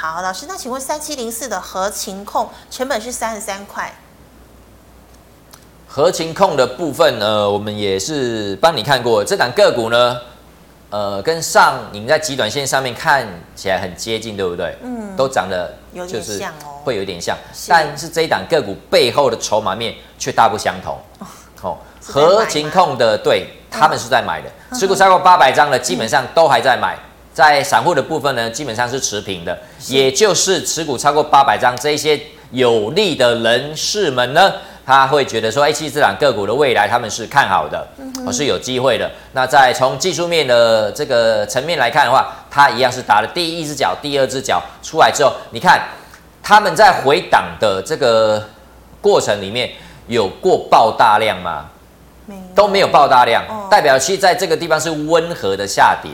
[0.00, 3.92] 好，老师，那请问三七零四的合情控成本是三十三块。
[5.88, 10.16] 合情控的部分呢，我们也是帮你看过这档个股呢。
[10.90, 14.78] 呃，跟上你在极短线上面看起来很接近，对不对？
[14.82, 15.74] 嗯，都长得
[16.06, 16.40] 就是
[16.84, 20.96] 会有点像，但是这一档个股背后的筹码面却大不相同。
[21.60, 26.96] 哦，合情控的对，他们是在买的，持股超过八百张的，基本上都还在买。
[27.38, 32.20] 在散户的部分呢，基本上是持平的，也就是持股超过八百张这一些
[32.50, 34.52] 有利的人士们呢。
[34.84, 37.86] 他会觉得说，哎，其实这档个股的未来他们是看好的，
[38.26, 39.08] 我是有机会的。
[39.34, 45.80] 那在从技术面的这个层面来看的话，它一样是打了第一只脚、第二只脚出来之后，你看
[46.42, 48.42] 他们在回档的这个
[49.00, 49.70] 过程里面
[50.08, 51.66] 有过爆大量吗？
[52.54, 56.10] 都没有爆大量，代表其实在这个地方是温和的下跌，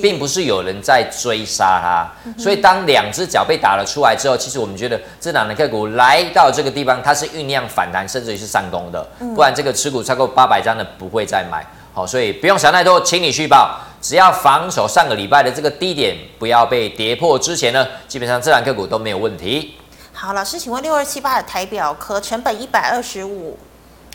[0.00, 2.32] 并不是有人在追杀它。
[2.38, 9.02] 所以当两只脚被打了出来之后，其实我们觉得这两的个股来到这个地方，它是酝酿反弹，甚至于是上攻的。
[9.34, 11.64] 不然这个持股超过八百张的不会再买。
[11.92, 19.74] 好，所以不用想太多，请你续报，只要防守上个礼拜的这个低点不要被跌破之前呢，基本上这档个股都没有问题。
[20.12, 23.58] 好，老师，请问六二七八的台表壳成本一百二十五。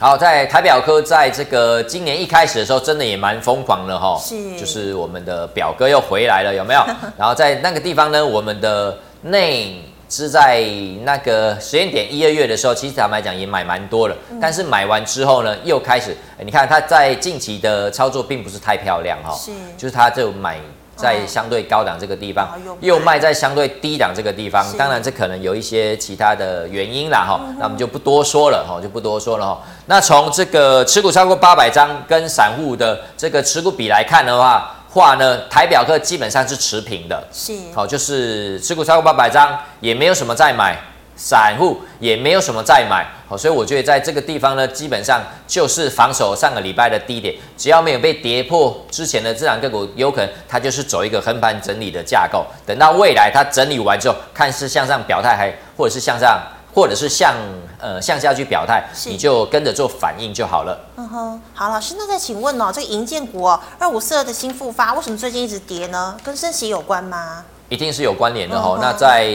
[0.01, 6.83] 好，在台表科在这个今年一开始的时候，真的也蛮疯狂的哈，是，就是我们的表哥又回来了，有没有？
[7.15, 10.65] 然后在那个地方呢，我们的内是在
[11.03, 20.57] 那个时间点一二月的时候，其实坦白讲也买蛮多了，嗯、但是买完之后呢，又开始，你看他在近期的操作并不是太漂亮哈，是，就是他就买。
[21.01, 22.47] 在相对高档这个地方，
[22.79, 29.61] 又卖在相对低档这个地方，当然这可能有一些其他的原因啦哈，那我们就不多说了哈，就不多说了哈。
[29.87, 40.77] 那从这个持股超过八百张跟散户的这个持股比来看的话，话呢，台表客基本上是持平的，是，好，就是持股超过八百张，也没有什么再买。
[41.23, 52.43] 散户也没有什么再买，好，所以我觉得在这个地方呢，基本上就是防守上个礼拜的低点，只要没有被跌破之前的这两个股，有可能它就是走一个横盘整理的架构。
[52.65, 56.41] 等到未来它整理完之后，看是向上表态还或者是向上
[56.73, 57.35] 或者是向
[57.79, 60.75] 呃向下去表态，你就跟着做反应就好了。
[60.97, 66.17] 嗯哼，好，老师，那再请问哦，这个银建股哦，二五四二的新复发为什么最近一直跌呢？
[66.23, 67.45] 跟升息有关吗？
[67.71, 68.79] 一定是有关联的哈、哦。
[68.81, 69.33] 那在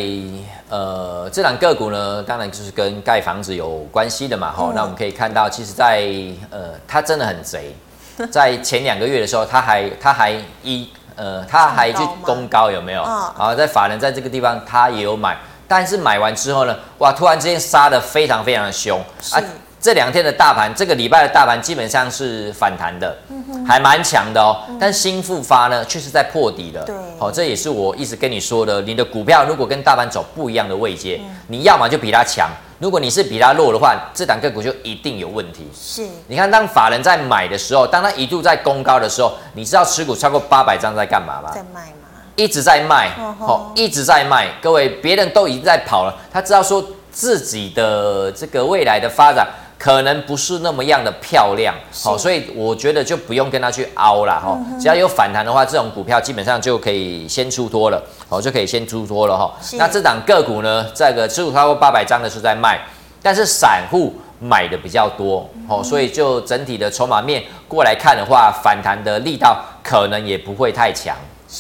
[0.69, 4.65] 呃这两个股呢，当然就是跟盖房子有关系的嘛哈。
[4.69, 6.13] 嗯、那我们可以看到，其实在，在
[6.51, 7.75] 呃它真的很贼，
[8.31, 13.03] 在前两个月的时候，它还它还一呃它还去攻高有没有？
[13.03, 15.35] 啊、嗯，在法人在这个地方它也有买。
[15.67, 19.01] 但是买完之后呢，哇，突然之间杀的非常非常的凶
[19.33, 19.43] 啊！
[19.87, 23.17] 这两天的大盘，这个礼拜的大盘基本上是反弹的，
[23.65, 24.61] 还蛮强的哦。
[24.69, 26.83] 嗯、但新复发呢，却是在破底的。
[26.83, 35.71] 对，好、哦，这也是我一直跟你说的，你的股票如果跟大盘走不一样的位阶，嗯、你要么就比它强，如果你是比它弱的话，这档个股就一定有问题。
[35.73, 41.53] 是，你看当法人在买的时候，当他一度在攻高的时候，你知道持股超过八百张在干嘛吗？
[41.55, 41.93] 在卖。
[42.35, 44.49] 一直在卖，哦，一直在卖。
[44.61, 49.47] 各位，别人都已经在跑了，他知道说自己的这个未来的发展
[49.87, 51.73] 可能不是那么样的漂亮，
[52.03, 54.59] 好，所以我觉得就不用跟他去凹了，哈。
[54.81, 59.55] 只要有反弹的话，这种股票基本上就可以先出脱了，好，就可以先出脱了，哈。
[59.75, 62.81] 那这档个股呢，这个持股超过八百张的是在卖，
[63.23, 71.17] 但是散户买的比较多，哦，所以就整体的筹码面过来看的话，反弹的力道可能也不会太强。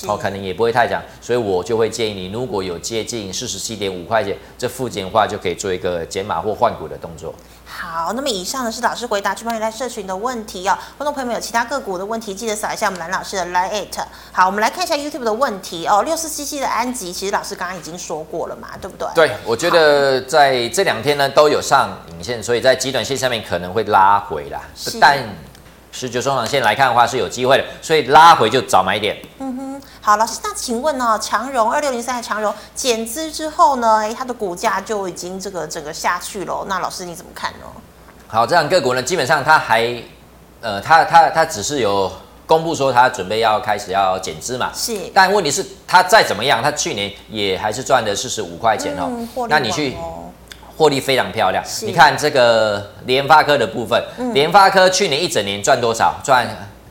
[0.09, 7.33] 哦，可能也不会太强，所以我就会建议你，如果有接近四十七点五块钱这附近的话，就可以做一个减码或换股的动作。
[7.79, 10.79] 好，那么以上呢是老师回答去帮你来社群的问题哦。
[10.97, 13.87] 观众朋友们有其他个股的问题，记得扫一下我们蓝老师的 Line@。
[14.33, 16.03] 好，我们来看一下 YouTube 的问题哦。
[16.03, 19.07] 六四七七的安吉，其实老师刚刚已经说过了嘛，对不对？
[19.15, 24.59] 对，我觉得在这两天呢都有上影线，所以在极短线上面可能会拉回啦。
[24.75, 25.19] 是但
[25.99, 29.17] 十九中长线来看的话是有机会的，所以拉回就早买点。
[29.39, 29.83] 嗯哼。
[30.03, 31.19] 好，老师，那请问呢？
[31.19, 34.01] 长荣二六零三的长荣减资之后呢？
[34.01, 36.67] 哎，它的股价就已经这个整个下去了。
[36.69, 37.67] 那老师你怎么看呢？
[38.29, 39.91] 好，这样个股呢，基本上它还，
[40.61, 42.13] 呃，它它它只是有
[42.45, 44.71] 公布说它准备要开始要减资嘛。
[44.75, 44.95] 是。
[45.15, 49.09] 但问题是它再怎么样，它去年也还是赚的四十五块钱哦。
[49.49, 49.97] 那你去
[50.77, 51.65] 获利非常漂亮。
[51.83, 56.17] 你看这个联发科的部分，嗯、联发科去年一整年赚多少？
[56.23, 56.47] 赚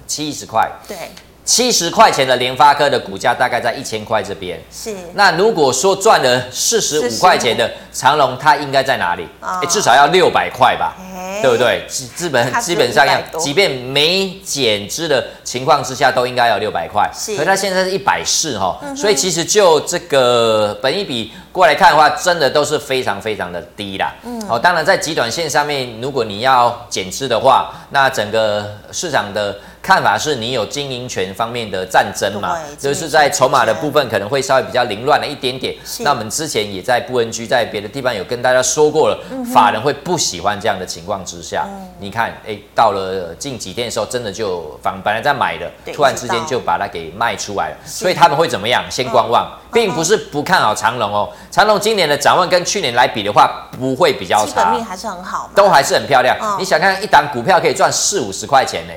[0.08, 0.70] 七十块。
[0.88, 0.98] 对。
[1.46, 4.60] 七十块钱的联发科的股价大概在一千块这边。
[4.72, 4.94] 是。
[5.14, 9.28] 那如果说赚了四十五块钱的长隆，它应该在哪里？
[9.40, 11.86] 哎、哦，至少要六百块吧，欸、对不对？
[11.88, 17.08] 基本基本上要，即便没减资的情况之下，都应该要六百块。
[17.14, 17.34] 是。
[17.34, 24.12] 可是它现在是一百四哈，嗯、所以其实就这个本一比过来看的话，真的都是非常非常的低啦。
[24.24, 24.42] 嗯。
[24.48, 29.56] 好，当然在极短线上面，如果你要减资的话，那整个市场的。
[29.86, 32.58] 看法是你有经营权方面的战争嘛？
[32.80, 35.76] 就是在筹码的部分可能会稍微比较凌乱了一点点。
[35.86, 41.68] 是那我们之前也在布恩居在别的地方有跟大家说过了，嗯、法人会不喜欢这样的情况之下。
[41.70, 47.78] 嗯、你看，哎、欸，到了近几天的时候，真的就反本来在买的，突然之间就把它给卖出来了。
[47.86, 48.84] 是所以他们会怎么样？
[48.90, 51.30] 先观望，嗯、并不是不看好长隆哦。
[51.52, 56.36] 长隆今年的展望跟去年来比的话，不会比较差，基本面还是很好，都还是很漂亮。
[56.42, 58.94] 嗯、你想看一档股票可以赚四五十块钱呢？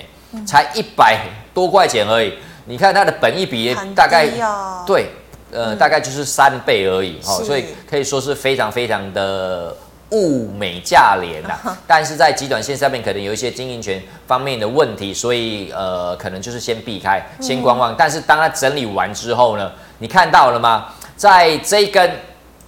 [0.47, 1.21] 才一百
[1.55, 2.35] 多块钱而已，
[2.67, 5.11] 你看它的本益比大概、哦、对，
[5.53, 9.75] 呃，嗯、大概就是三倍而已哦，所以可以说是非常非常的
[10.11, 11.59] 物美价廉呐。
[11.67, 17.93] 嗯、但是在极短线上面可能有一些经营权方面的问题，所以呃，可能就是先避开，先观望。
[17.93, 20.87] 嗯、但是当它整理完之后呢，你看到了吗？
[21.17, 22.11] 在这一根，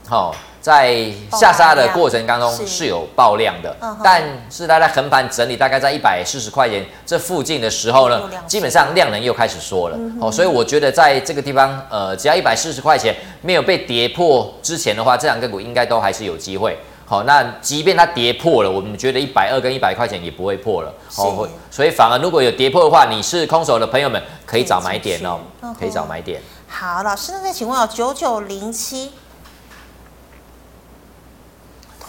[0.09, 0.35] 好、哦。
[0.61, 9.97] 在下杀的过程当中是有爆量的，是但是它在横盘整理大概在一百四十块钱这附近的时候呢，基本上量能又开始缩了。
[9.99, 16.77] 嗯、哦，所以我觉得在这个地方，呃，只要一百四十块钱没有被跌破之前的话，这两个股应该都还是有机会。
[17.07, 20.95] 好、哦，那即便它跌破了，我们觉得一百二跟一百块钱也不会破了。
[21.17, 25.41] 哦，所以反而如果有跌破的话，你是空手的朋友们可以找买点哦，
[25.79, 26.41] 可以找买点。
[26.69, 29.11] 好，老师，那再请问哦，九九零七。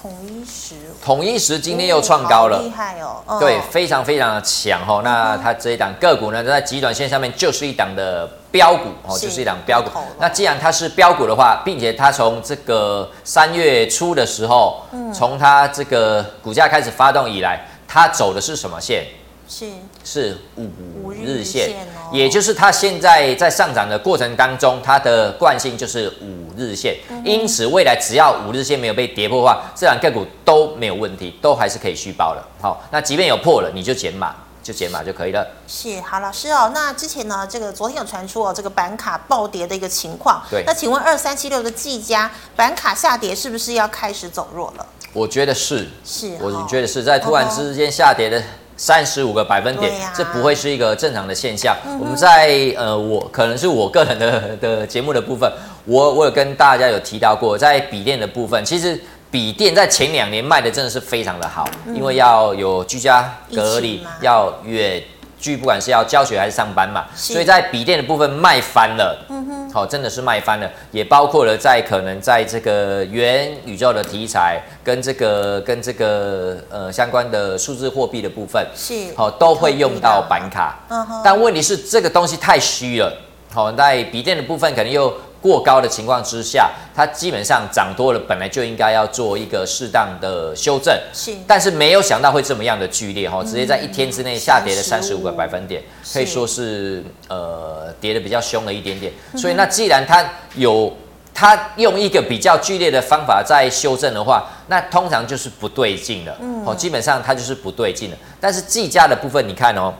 [0.02, 3.22] 统一时，统一时今天又创高了，厉害哦！
[3.28, 5.02] 嗯、对，非常非常的强哦。
[5.04, 9.91] 那它这一档个股呢，在极短线上面就是一档的标股哦，是就是一档标股。
[10.20, 14.82] 那既然它是标股的话，并且它从这个三月初的时候，
[15.14, 19.06] 从、嗯、它这个股价开始发动以来，它走的是什么线？
[19.47, 19.68] 是
[20.04, 26.97] 是五日线，也就是它现在在上涨的过程当中，它的惯性就是五日线。
[27.24, 32.43] 因此，未来只要五日线没有被跌破的话，这两个股都没有问题，都还是可以续报的。
[32.62, 35.47] 好，那即便有破了，你就减码，就减码就可以了。
[35.68, 40.41] 是，好，老师哦，那之前呢，这个昨天有传出哦，这个板卡暴跌的一个情况。
[40.49, 44.86] 对，那请问二三七六的技嘉板卡下跌是不是要开始走弱了？
[45.14, 48.41] 我觉得是，是，我觉得是在突然之间下跌的
[48.82, 51.77] 三十五个百分点，啊、这不会是一个正常的现象。
[51.86, 55.47] 嗯、我们在呃，我可能是我个人的的节目的部分，
[55.86, 64.99] 我我有跟大家有提到过，在笔电的部分，其实笔电在前两年卖的真的是非常的好，嗯、因为要有居家隔离，要远。
[65.41, 83.11] 据不管是要教学还是上班嘛，所以在笔电的部分卖翻了，嗯哼，好，真的是卖翻了，也包括了在可能在这个元宇宙的题材跟这个跟这个呃相关的数字货币的部分，是，好，都会用到板卡，嗯哼，但问题是这个东西太虚了，
[83.51, 85.11] 好，在笔电的部分可能又。
[85.41, 90.95] 过高的情况之下，它基本上涨多了，本来就应该要做一个适当的修正。
[91.13, 95.81] 是，但是没有想到会这么样的剧烈哈，直接在一天之内下跌了三十五个百分点，
[96.13, 99.11] 可以说是呃跌得比较凶了一点点。
[99.35, 100.23] 所以那既然它
[100.55, 100.95] 有
[101.33, 106.37] 它用一个比较剧烈的方法在修正的话，那通常就是不对劲了。
[106.65, 108.17] 哦，基本上它就是不对劲了。
[108.39, 109.91] 但是计价的部分，你看哦，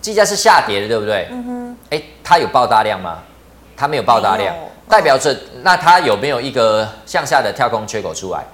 [0.00, 1.28] 计价是下跌的，对不对？
[1.30, 1.76] 嗯哼。
[1.90, 3.18] 哎，它有爆大量吗？
[3.82, 4.54] 它没有爆大量，
[4.88, 8.44] 代表着那它有没有一个向下的跳空缺口出来？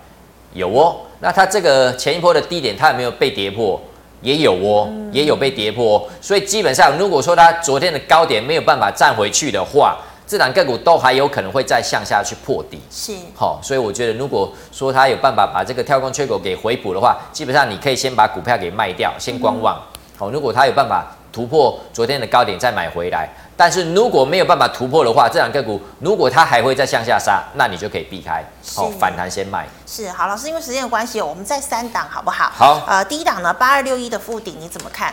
[0.54, 0.96] 有哦。
[1.20, 3.78] 那它这个前一波的低点，它有没有被跌破？
[4.22, 6.08] 也有哦，也有被跌破。
[6.22, 12.80] 所以基本上，如果说它昨天的高点没有办法站回去的话，这档个股都还有可能会再向下去破底。
[12.90, 19.78] 是，好，所以我觉得，如果说它有办法把这个跳空缺口给回补的话，基本上你可以先把股票给卖掉，先观望。
[20.16, 23.28] 好，如果它有办法突破昨天的高点，再买回来。
[23.56, 29.66] 但是如果没有办法突破的话，这两个股如果它还会再向下杀，那你就可以避开，好，反弹先卖。
[29.84, 32.50] 是，好，老师，因为时间的关系，我们再三档好不好？
[32.54, 35.12] 好，呃，第一档呢，八二六一的附顶，你怎么看？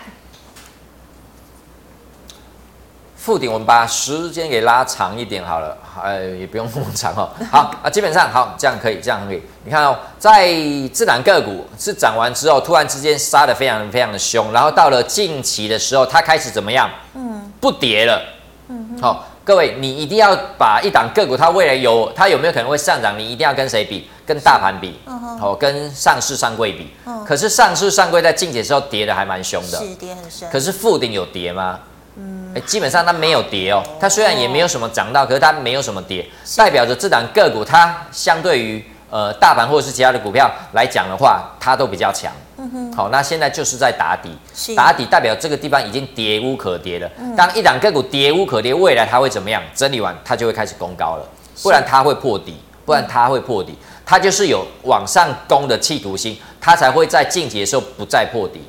[3.25, 7.27] 富鼎，我们把时间给拉长一点好了，呃，也不用那么长哦。
[7.51, 9.41] 好啊，基本上好，这样可以，这样可以。
[9.63, 10.47] 你看哦，在
[10.93, 16.87] 自然个股是涨完之后，突然之间杀的非常非常的凶，然后到了近期的时候，它开始怎么样？
[17.15, 18.21] 嗯，不跌了。
[18.67, 23.17] 嗯，好、哦，各位，你一定要把一档个股，它未来有它有没有可能会上涨？
[23.17, 24.07] 你一定要跟谁比？
[24.23, 26.91] 跟大盘比，好、嗯哦，跟上市上柜比。
[27.07, 30.47] 嗯，可是上市上柜在近期的时候跌的还蛮凶的，是跌很深。
[30.51, 31.79] 可是附顶有跌吗？
[32.17, 42.31] 嗯，基本上它没有跌哦，它虽然也没有什么涨到，可是它没有什么跌，代表着这档个股它相对于呃大盘或者是其他的股票来讲的话，它都比较强。
[42.57, 44.29] 嗯哼，好，那现在就是在打底，
[44.77, 47.09] 打底代表这个地方已经跌无可跌了。
[47.35, 49.61] 当一档个股跌无可跌，未来它会怎么样？
[49.75, 51.27] 整理完它就会开始攻高了，
[51.61, 52.55] 不然它会破底，
[52.85, 58.61] 不然它会破底，它就是有往上攻的企图心，它才会在晋级的时候不再破底。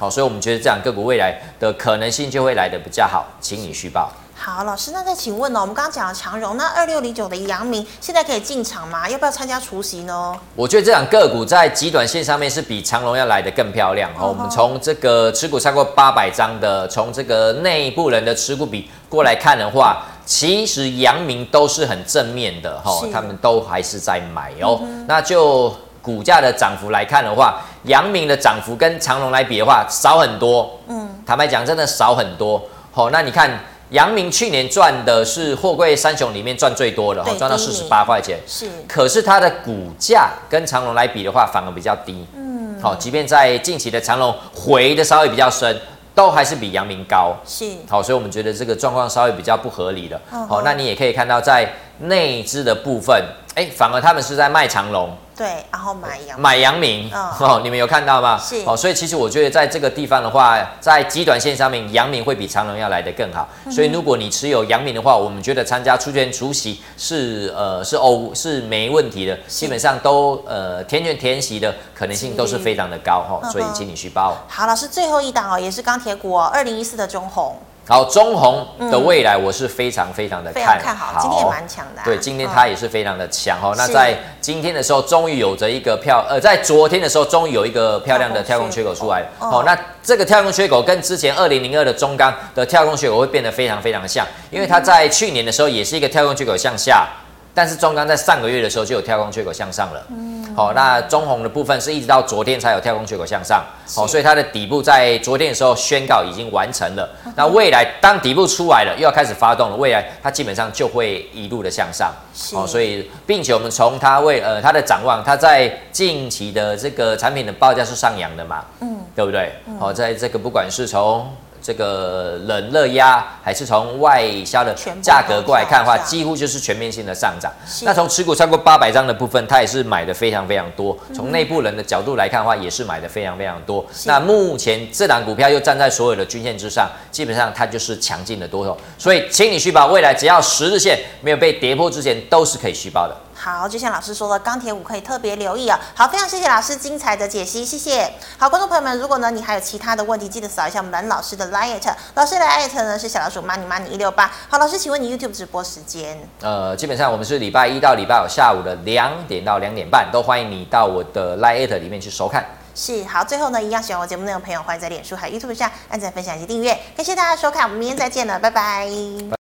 [0.00, 4.10] 好，所以我们觉得这样个股未来的可能性就会来的比较好，请你续报。
[4.34, 5.60] 好，老师，那再请问呢？
[5.60, 9.06] 我们刚刚讲了长荣，那二六零九的阳明现在可以进场吗？
[9.06, 10.34] 要不要参加除息呢？
[10.56, 14.10] 我觉得这两个股在极短线上面是比长荣要来的更漂亮。
[14.16, 24.80] 好、哦，我们从这个持股超过八百张的，从这个内部人的持股比过来看的话，其实阳明都是很正面的哈，他们都还是在买哦。
[24.80, 25.70] 嗯、那就
[26.10, 30.68] 股价的涨幅来看的话，阳明的涨幅跟长隆来比的话少很多。
[30.88, 32.60] 嗯，坦白讲，真的少很多。
[32.90, 33.48] 好，那你看
[33.90, 38.36] 阳明去年赚的是货柜三雄里面赚最多的，哈，赚到四十八块钱。
[38.44, 42.26] 是，可是它的股价跟长隆来比的话，反而比较低。
[42.34, 45.80] 嗯，好，即便在近期的长隆回的稍微比较深，
[46.12, 47.36] 都还是比阳明高。
[47.46, 50.20] 是，好，所以我们觉得这个状况稍微比较不合理的。
[50.48, 55.10] 好，那你也可以看到在内资的部分，哎，反而他们是在卖长荣。
[55.40, 58.38] 对，然后买阳买阳明，哦，哦，你们有看到吗？
[58.38, 63.48] 是，哦，所以其实我觉得在这个地方的话，在极短线上面，阳明会比长荣要来得更好。
[63.64, 74.36] 嗯、所以如果你持有阳明的话，我们觉得参加除权除息是呃是哦是没问题的，基本上都呃填权填息的可能性都是非常的高哈，哦，所以请你续报。
[74.46, 77.56] 好，老师最后一档哦，也是钢铁股哦，二零一四的中鸿。
[77.90, 82.00] 好，中红的未来我是非常非常的看好，看好，今天也蛮强的。
[82.04, 83.74] 对，今天它也是非常的强哦。
[83.76, 89.24] 那在今天的时候，终于有着一个漂，呃，在昨天的时候，终于有一个漂亮的跳空缺口出来。
[89.40, 97.08] 好，那这个跳空缺口跟之前二零零二的中钢的跳空缺口会变得非常非常像，因为它在去年的时候也是一个跳空缺口向下。
[97.54, 107.08] 但是中钢在上个月的时候就有跳空缺口向上了，嗯，好，那中红的部分是一直到昨天才有跳空缺口向上，好，所以它的底部在昨天的时候宣告已经完成了。
[107.34, 112.12] 那未来当底部出来了，又要开始发动了，未来它基本上就会一路的向上，
[112.52, 119.52] 好，所以并且我们从它未呃它的展望，它在近期的这个产品的报价是上扬的嘛，嗯，对不对？
[119.78, 121.28] 好，在这个不管是从
[121.62, 127.52] 这个冷热压，还是从外销的价格过来看的话，几乎就是全面性的上涨。
[127.82, 130.96] 那从持股超过八百张的部分，它也是买的非常非常多。
[131.14, 133.84] 从内部人的角度来看的话，也是买的非常非常多。
[134.04, 138.76] 那目前这档股票又站在所有的均线之上，基本上它就是强劲的多头。
[138.98, 143.16] 所以，请你续抱，未来只要十日线没有被跌破之前，都是可以续报的。
[143.42, 145.80] 好，就像老师说的，钢铁股可以特别留意啊。
[145.94, 148.12] 好，非常谢谢老师精彩的解析，谢谢。
[148.36, 151.80] 好，观众朋友们，如果呢你还有其他的问题，记得扫一下我们蓝老师的 LINE，
[152.14, 154.30] 老师的 LINE 呢是小老鼠 money money 一六八。
[154.50, 156.18] 好，老师，请问你 YouTube 直播时间？
[156.42, 162.44] 呃，基本上我们是礼拜一到礼拜五下午的两点到两点半，都欢迎你到我的 LINE 里面去收看。
[162.74, 166.78] 是，好，最后呢，一样喜欢我节目内容的朋友，欢迎在脸书还有 YouTube 上按赞、分享以及订阅。
[166.96, 169.39] 感谢大家收看，我们明天再见了，拜拜。